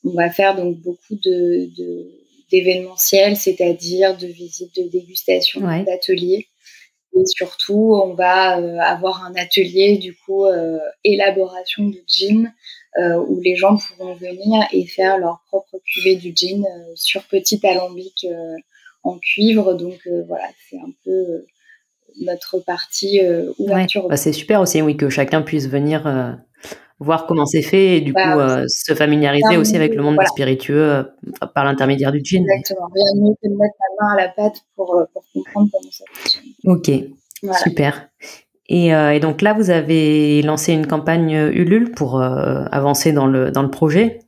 on 0.05 0.12
va 0.12 0.31
faire 0.31 0.55
donc 0.55 0.77
beaucoup 0.77 1.16
de 1.25 1.68
d'événementiel, 2.51 3.37
c'est-à-dire 3.37 4.16
de 4.16 4.27
visites 4.27 4.77
de 4.77 4.88
dégustation, 4.88 5.61
d'ateliers. 5.61 6.49
Et 7.16 7.25
surtout, 7.25 7.94
on 7.94 8.14
va 8.14 8.59
euh, 8.59 8.79
avoir 8.79 9.25
un 9.25 9.35
atelier, 9.37 9.96
du 9.96 10.14
coup, 10.14 10.44
euh, 10.44 10.79
élaboration 11.03 11.88
de 11.88 11.99
gin, 12.07 12.53
euh, 12.99 13.16
où 13.27 13.40
les 13.40 13.57
gens 13.57 13.77
pourront 13.77 14.14
venir 14.14 14.66
et 14.72 14.87
faire 14.87 15.18
leur 15.18 15.42
propre 15.49 15.81
cuvée 15.85 16.16
du 16.16 16.35
gin 16.37 16.64
sur 16.94 17.25
petit 17.25 17.66
alambic 17.66 18.27
en 19.03 19.18
cuivre. 19.18 19.75
Donc 19.75 20.07
voilà, 20.27 20.49
c'est 20.68 20.79
un 20.79 20.92
peu 21.05 21.46
notre 22.20 22.59
partie 22.59 23.20
ouverture. 23.59 24.09
Bah, 24.09 24.16
c'est 24.16 24.33
super 24.33 24.61
aussi, 24.61 24.83
oui, 24.83 24.96
que 24.96 25.09
chacun 25.09 25.42
puisse 25.42 25.68
venir 25.68 26.07
voir 26.98 27.26
comment 27.26 27.44
c'est 27.44 27.62
fait 27.62 27.96
et 27.96 28.00
du 28.00 28.12
bah, 28.12 28.33
coup 28.33 28.40
euh, 28.40 28.64
se 28.68 28.94
familiariser 28.94 29.57
aussi 29.57 29.76
avec 29.76 29.94
le 29.94 30.02
monde 30.02 30.18
spiritueux 30.26 30.83
euh, 30.83 31.02
par 31.55 31.64
l'intermédiaire 31.64 32.12
du 32.12 32.20
gin. 32.24 32.42
Exactement. 32.42 32.88
Rien 32.94 33.14
de 33.14 33.20
mieux 33.20 33.35
que 33.42 33.48
de 33.48 33.57
mettre 33.57 33.74
la 33.81 34.07
main 34.07 34.12
à 34.14 34.16
la 34.22 34.29
pâte 34.29 34.62
pour, 34.74 34.94
euh, 34.94 35.05
pour 35.12 35.24
comprendre 35.33 35.68
comment 35.70 35.90
ça 35.90 36.05
fonctionne. 36.12 36.44
Ok, 36.64 36.90
super. 37.62 38.09
Et, 38.68 38.88
et, 38.88 39.20
donc 39.20 39.42
là, 39.42 39.52
vous 39.52 39.70
avez 39.70 40.42
lancé 40.42 40.72
une 40.72 40.88
campagne 40.88 41.31
Ulule 41.31 41.92
pour 41.92 42.20
avancer 42.20 43.12
dans 43.12 43.26
le, 43.26 43.52
dans 43.52 43.62
le 43.62 43.70
projet 43.70 44.18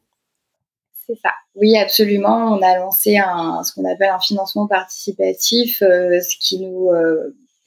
C'est 1.09 1.19
ça. 1.21 1.31
Oui, 1.57 1.77
absolument. 1.77 2.57
On 2.57 2.63
a 2.63 2.79
lancé 2.79 3.19
un, 3.19 3.65
ce 3.65 3.73
qu'on 3.73 3.85
appelle 3.85 4.11
un 4.11 4.21
financement 4.21 4.69
participatif, 4.69 5.79
ce 5.81 6.39
qui 6.39 6.61
nous 6.61 6.89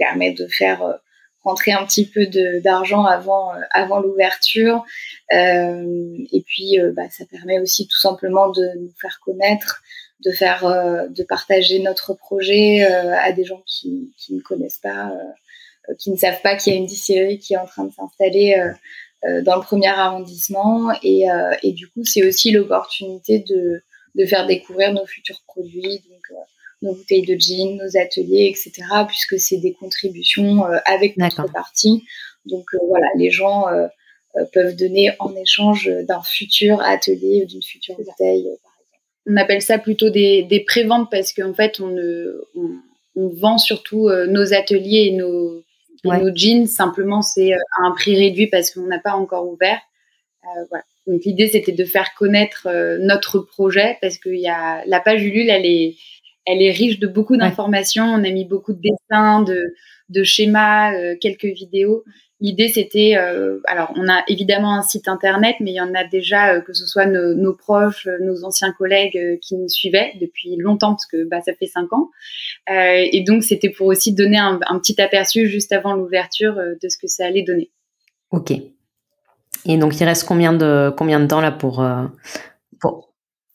permet 0.01 0.33
de 0.33 0.47
faire 0.47 0.99
rentrer 1.43 1.71
un 1.71 1.85
petit 1.85 2.05
peu 2.05 2.27
d'argent 2.61 3.05
avant, 3.05 3.53
euh, 3.55 4.01
l'ouverture. 4.01 4.83
Euh, 5.33 6.17
et 6.31 6.41
puis, 6.41 6.79
euh, 6.79 6.91
bah, 6.95 7.09
ça 7.09 7.25
permet 7.25 7.59
aussi 7.59 7.87
tout 7.87 7.99
simplement 7.99 8.49
de 8.49 8.63
nous 8.79 8.91
faire 8.99 9.19
connaître, 9.23 9.81
de 10.23 10.31
faire, 10.31 10.63
de 11.09 11.23
partager 11.23 11.79
notre 11.79 12.13
projet 12.13 12.83
à 12.83 13.31
des 13.31 13.43
gens 13.43 13.63
qui, 13.65 14.13
ne 14.29 14.39
connaissent 14.39 14.77
pas, 14.77 15.11
qui 15.97 16.11
ne 16.11 16.15
savent 16.15 16.41
pas 16.43 16.55
qu'il 16.55 16.73
y 16.73 16.75
a 16.75 16.79
une 16.79 16.85
distillerie 16.85 17.39
qui 17.39 17.55
est 17.55 17.57
en 17.57 17.65
train 17.65 17.85
de 17.85 17.91
s'installer 17.91 18.55
dans 19.23 19.55
le 19.55 19.63
premier 19.63 19.87
arrondissement. 19.87 20.91
Et, 21.01 21.25
du 21.73 21.87
coup, 21.87 22.05
c'est 22.05 22.23
aussi 22.23 22.51
l'opportunité 22.51 23.39
de, 23.39 23.81
faire 24.27 24.45
découvrir 24.45 24.93
nos 24.93 25.07
futurs 25.07 25.41
produits. 25.47 26.03
Nos 26.81 26.93
bouteilles 26.93 27.25
de 27.25 27.35
gin, 27.35 27.77
nos 27.77 27.97
ateliers, 27.97 28.47
etc., 28.47 28.87
puisque 29.07 29.39
c'est 29.39 29.57
des 29.57 29.73
contributions 29.73 30.65
euh, 30.65 30.77
avec 30.85 31.17
notre 31.17 31.45
partie. 31.51 32.03
Donc 32.45 32.65
euh, 32.73 32.79
voilà, 32.87 33.05
les 33.17 33.29
gens 33.29 33.67
euh, 33.67 33.87
peuvent 34.53 34.75
donner 34.75 35.11
en 35.19 35.35
échange 35.35 35.89
d'un 36.07 36.21
futur 36.23 36.81
atelier 36.81 37.43
ou 37.43 37.47
d'une 37.47 37.61
future 37.61 37.95
bouteille, 37.95 38.43
par 38.63 38.73
exemple. 38.79 39.01
On 39.27 39.37
appelle 39.37 39.61
ça 39.61 39.77
plutôt 39.77 40.09
des, 40.09 40.43
des 40.43 40.61
préventes 40.61 41.11
parce 41.11 41.33
qu'en 41.33 41.53
fait, 41.53 41.79
on, 41.79 41.95
on, 42.55 42.71
on, 43.15 43.27
vend 43.29 43.57
surtout 43.59 44.09
nos 44.09 44.53
ateliers 44.53 45.09
et 45.09 45.11
nos, 45.11 45.63
nos 46.03 46.35
jeans. 46.35 46.65
Simplement, 46.65 47.21
c'est 47.21 47.53
à 47.53 47.57
un 47.83 47.91
prix 47.91 48.15
réduit 48.17 48.47
parce 48.47 48.71
qu'on 48.71 48.87
n'a 48.87 48.99
pas 48.99 49.13
encore 49.13 49.47
ouvert. 49.47 49.79
voilà. 50.69 50.83
Donc 51.05 51.21
l'idée, 51.25 51.49
c'était 51.49 51.71
de 51.71 51.85
faire 51.85 52.15
connaître 52.15 52.67
notre 52.99 53.39
projet 53.39 53.97
parce 54.01 54.17
que 54.17 54.29
y 54.29 54.47
a, 54.47 54.83
la 54.85 54.99
page 55.01 55.23
Ulule, 55.23 55.49
elle 55.49 55.65
est, 55.65 55.97
elle 56.45 56.61
est 56.61 56.71
riche 56.71 56.99
de 56.99 57.07
beaucoup 57.07 57.37
d'informations. 57.37 58.05
On 58.05 58.23
a 58.23 58.29
mis 58.31 58.45
beaucoup 58.45 58.73
de 58.73 58.81
dessins, 58.81 59.43
de, 59.43 59.73
de 60.09 60.23
schémas, 60.23 60.93
euh, 60.93 61.15
quelques 61.19 61.45
vidéos. 61.45 62.03
L'idée, 62.39 62.69
c'était, 62.69 63.17
euh, 63.17 63.59
alors, 63.67 63.93
on 63.95 64.09
a 64.09 64.23
évidemment 64.27 64.75
un 64.75 64.81
site 64.81 65.07
internet, 65.07 65.57
mais 65.59 65.71
il 65.71 65.75
y 65.75 65.81
en 65.81 65.93
a 65.93 66.03
déjà, 66.03 66.55
euh, 66.55 66.61
que 66.61 66.73
ce 66.73 66.87
soit 66.87 67.05
nos, 67.05 67.53
proches, 67.53 68.07
nos 68.21 68.43
anciens 68.43 68.71
collègues 68.71 69.39
qui 69.41 69.55
nous 69.55 69.69
suivaient 69.69 70.13
depuis 70.19 70.55
longtemps, 70.57 70.93
parce 70.93 71.05
que 71.05 71.23
bah, 71.23 71.41
ça 71.41 71.53
fait 71.53 71.67
cinq 71.67 71.93
ans. 71.93 72.09
et 72.67 73.23
donc, 73.27 73.43
c'était 73.43 73.69
pour 73.69 73.87
aussi 73.87 74.13
donner 74.13 74.39
un, 74.39 74.59
un, 74.67 74.79
petit 74.79 74.99
aperçu 74.99 75.47
juste 75.47 75.71
avant 75.71 75.93
l'ouverture 75.93 76.55
de 76.55 76.89
ce 76.89 76.97
que 76.97 77.07
ça 77.07 77.25
allait 77.25 77.43
donner. 77.43 77.69
Ok. 78.31 78.51
Et 79.65 79.77
donc, 79.77 79.99
il 79.99 80.03
reste 80.03 80.27
combien 80.27 80.53
de 80.53 80.91
combien 80.97 81.19
de 81.19 81.27
temps 81.27 81.41
là 81.41 81.51
pour 81.51 81.85
pour 82.79 83.10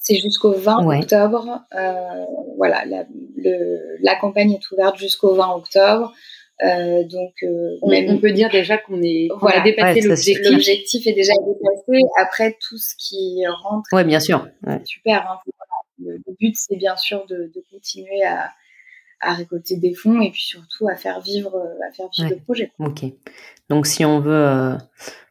c'est 0.06 0.20
jusqu'au 0.20 0.52
20 0.52 0.86
octobre. 0.86 1.62
Euh, 1.74 2.24
voilà, 2.56 2.84
la, 2.84 3.04
le, 3.36 3.96
la, 4.00 4.14
campagne 4.14 4.52
est 4.52 4.70
ouverte 4.70 4.96
jusqu'au 4.96 5.34
20 5.34 5.54
octobre. 5.54 6.14
donc, 6.62 7.32
on, 7.82 8.18
peut 8.18 8.30
dire 8.30 8.48
déjà 8.50 8.78
qu'on 8.78 9.02
est 9.02 9.28
a 9.42 9.60
dépassé 9.62 10.02
l'objectif. 10.02 10.48
L'objectif 10.48 11.06
est 11.08 11.12
déjà 11.12 11.32
dépassé. 11.32 12.02
Après, 12.20 12.56
tout 12.60 12.78
ce 12.78 12.94
qui 12.96 13.42
rentre, 13.48 13.88
ouais, 13.92 14.04
bien 14.04 14.20
sûr, 14.20 14.46
super. 14.84 15.28
Hein. 15.28 15.50
Le, 15.98 16.20
but, 16.38 16.54
c'est 16.56 16.76
bien 16.76 16.96
sûr 16.96 17.26
de, 17.26 17.50
continuer 17.72 18.22
à, 18.24 18.52
récolter 19.34 19.76
des 19.76 19.92
fonds 19.92 20.20
et 20.20 20.30
puis 20.30 20.42
surtout 20.42 20.88
à 20.88 20.94
faire 20.94 21.20
vivre, 21.20 21.60
à 21.88 21.92
faire 21.92 22.06
vivre 22.16 22.30
le 22.30 22.36
projet. 22.36 22.70
Ok. 22.78 23.06
Donc, 23.68 23.88
si 23.88 24.04
on 24.04 24.20
veut 24.20 24.76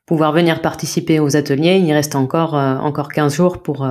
pouvoir 0.06 0.34
venir 0.34 0.62
participer 0.62 1.22
aux 1.22 1.38
ateliers, 1.38 1.78
il 1.78 1.94
reste 1.94 2.16
encore, 2.16 2.56
encore 2.56 3.08
15 3.08 3.34
jours 3.34 3.64
pour, 3.64 3.88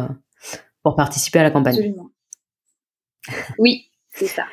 pour 0.84 0.94
participer 0.94 1.40
à 1.40 1.42
la 1.42 1.50
campagne. 1.50 1.74
Absolument. 1.74 2.10
Oui, 3.58 3.90
c'est 4.12 4.26
ça. 4.26 4.44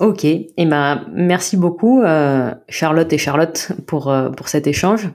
Ok, 0.00 0.24
et 0.24 0.52
eh 0.56 0.66
ben 0.66 1.06
merci 1.10 1.56
beaucoup 1.56 2.02
euh, 2.02 2.54
Charlotte 2.68 3.12
et 3.12 3.18
Charlotte 3.18 3.72
pour 3.86 4.12
euh, 4.12 4.30
pour 4.30 4.46
cet 4.48 4.68
échange. 4.68 5.08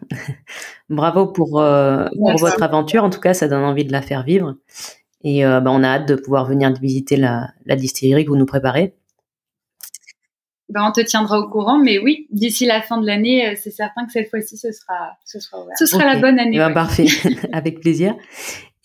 Bravo 0.90 1.28
pour 1.28 1.62
euh, 1.62 2.06
pour 2.18 2.38
votre 2.38 2.62
aventure. 2.62 3.06
En 3.06 3.10
tout 3.10 3.22
cas, 3.22 3.34
ça 3.34 3.48
donne 3.48 3.64
envie 3.64 3.86
de 3.86 3.94
la 3.94 4.02
faire 4.02 4.24
vivre. 4.24 4.56
Et 5.24 5.44
ben, 5.44 5.68
on 5.68 5.84
a 5.84 5.88
hâte 5.88 6.10
de 6.10 6.16
pouvoir 6.16 6.46
venir 6.46 6.74
visiter 6.74 7.16
la, 7.16 7.48
la 7.66 7.78
distillerie 7.78 8.26
que 8.26 8.30
vous 8.30 8.36
nous 8.36 8.46
préparez. 8.46 8.94
Ben, 10.68 10.84
on 10.86 10.92
te 10.92 11.00
tiendra 11.00 11.40
au 11.40 11.48
courant, 11.48 11.78
mais 11.78 11.98
oui, 11.98 12.28
d'ici 12.30 12.66
la 12.66 12.82
fin 12.82 13.00
de 13.00 13.06
l'année, 13.06 13.56
c'est 13.56 13.72
certain 13.72 14.06
que 14.06 14.12
cette 14.12 14.30
fois-ci, 14.30 14.58
ce 14.58 14.74
sera, 14.74 15.16
ce 15.24 15.40
sera, 15.40 15.64
ce 15.78 15.86
sera 15.86 16.04
la 16.04 16.20
bonne 16.20 16.38
année. 16.40 16.56
Eh 16.56 16.58
ben, 16.58 16.74
Parfait, 16.74 17.06
avec 17.54 17.80
plaisir. 17.80 18.16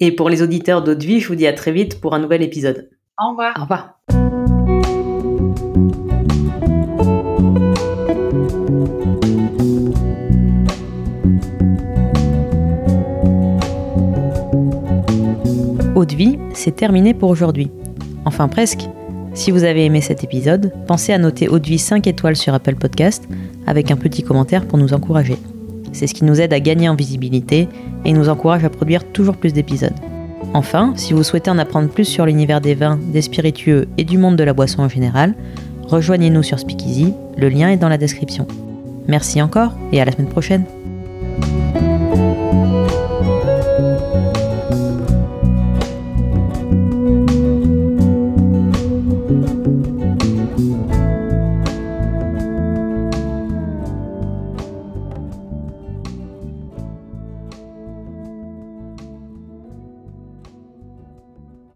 Et 0.00 0.12
pour 0.12 0.30
les 0.30 0.42
auditeurs 0.42 0.84
d'Eau 0.84 0.96
Vie, 0.96 1.18
je 1.18 1.26
vous 1.26 1.34
dis 1.34 1.46
à 1.46 1.52
très 1.52 1.72
vite 1.72 2.00
pour 2.00 2.14
un 2.14 2.20
nouvel 2.20 2.42
épisode. 2.42 2.88
Au 3.20 3.30
revoir. 3.30 3.54
Au 3.58 3.62
revoir. 3.62 3.94
Eau 15.96 16.04
de 16.04 16.14
vie, 16.14 16.38
c'est 16.54 16.76
terminé 16.76 17.12
pour 17.12 17.30
aujourd'hui. 17.30 17.72
Enfin 18.24 18.46
presque. 18.46 18.88
Si 19.34 19.50
vous 19.50 19.64
avez 19.64 19.84
aimé 19.84 20.00
cet 20.00 20.22
épisode, 20.22 20.72
pensez 20.86 21.12
à 21.12 21.18
noter 21.18 21.48
Eau 21.48 21.58
de 21.58 21.66
vie 21.66 21.78
5 21.78 22.06
étoiles 22.06 22.36
sur 22.36 22.54
Apple 22.54 22.76
Podcast 22.76 23.28
avec 23.66 23.90
un 23.90 23.96
petit 23.96 24.22
commentaire 24.22 24.64
pour 24.66 24.78
nous 24.78 24.94
encourager. 24.94 25.38
C'est 25.92 26.06
ce 26.06 26.14
qui 26.14 26.24
nous 26.24 26.40
aide 26.40 26.52
à 26.52 26.60
gagner 26.60 26.88
en 26.88 26.94
visibilité 26.94 27.68
et 28.04 28.12
nous 28.12 28.28
encourage 28.28 28.64
à 28.64 28.70
produire 28.70 29.04
toujours 29.04 29.36
plus 29.36 29.52
d'épisodes. 29.52 29.94
Enfin, 30.54 30.92
si 30.96 31.12
vous 31.12 31.22
souhaitez 31.22 31.50
en 31.50 31.58
apprendre 31.58 31.88
plus 31.88 32.04
sur 32.04 32.24
l'univers 32.24 32.60
des 32.60 32.74
vins, 32.74 32.98
des 33.12 33.22
spiritueux 33.22 33.88
et 33.98 34.04
du 34.04 34.18
monde 34.18 34.36
de 34.36 34.44
la 34.44 34.54
boisson 34.54 34.82
en 34.82 34.88
général, 34.88 35.34
rejoignez-nous 35.82 36.42
sur 36.42 36.58
Speakeasy, 36.58 37.14
le 37.36 37.48
lien 37.48 37.68
est 37.68 37.76
dans 37.76 37.88
la 37.88 37.98
description. 37.98 38.46
Merci 39.06 39.42
encore 39.42 39.72
et 39.92 40.00
à 40.00 40.04
la 40.04 40.12
semaine 40.12 40.28
prochaine. 40.28 40.64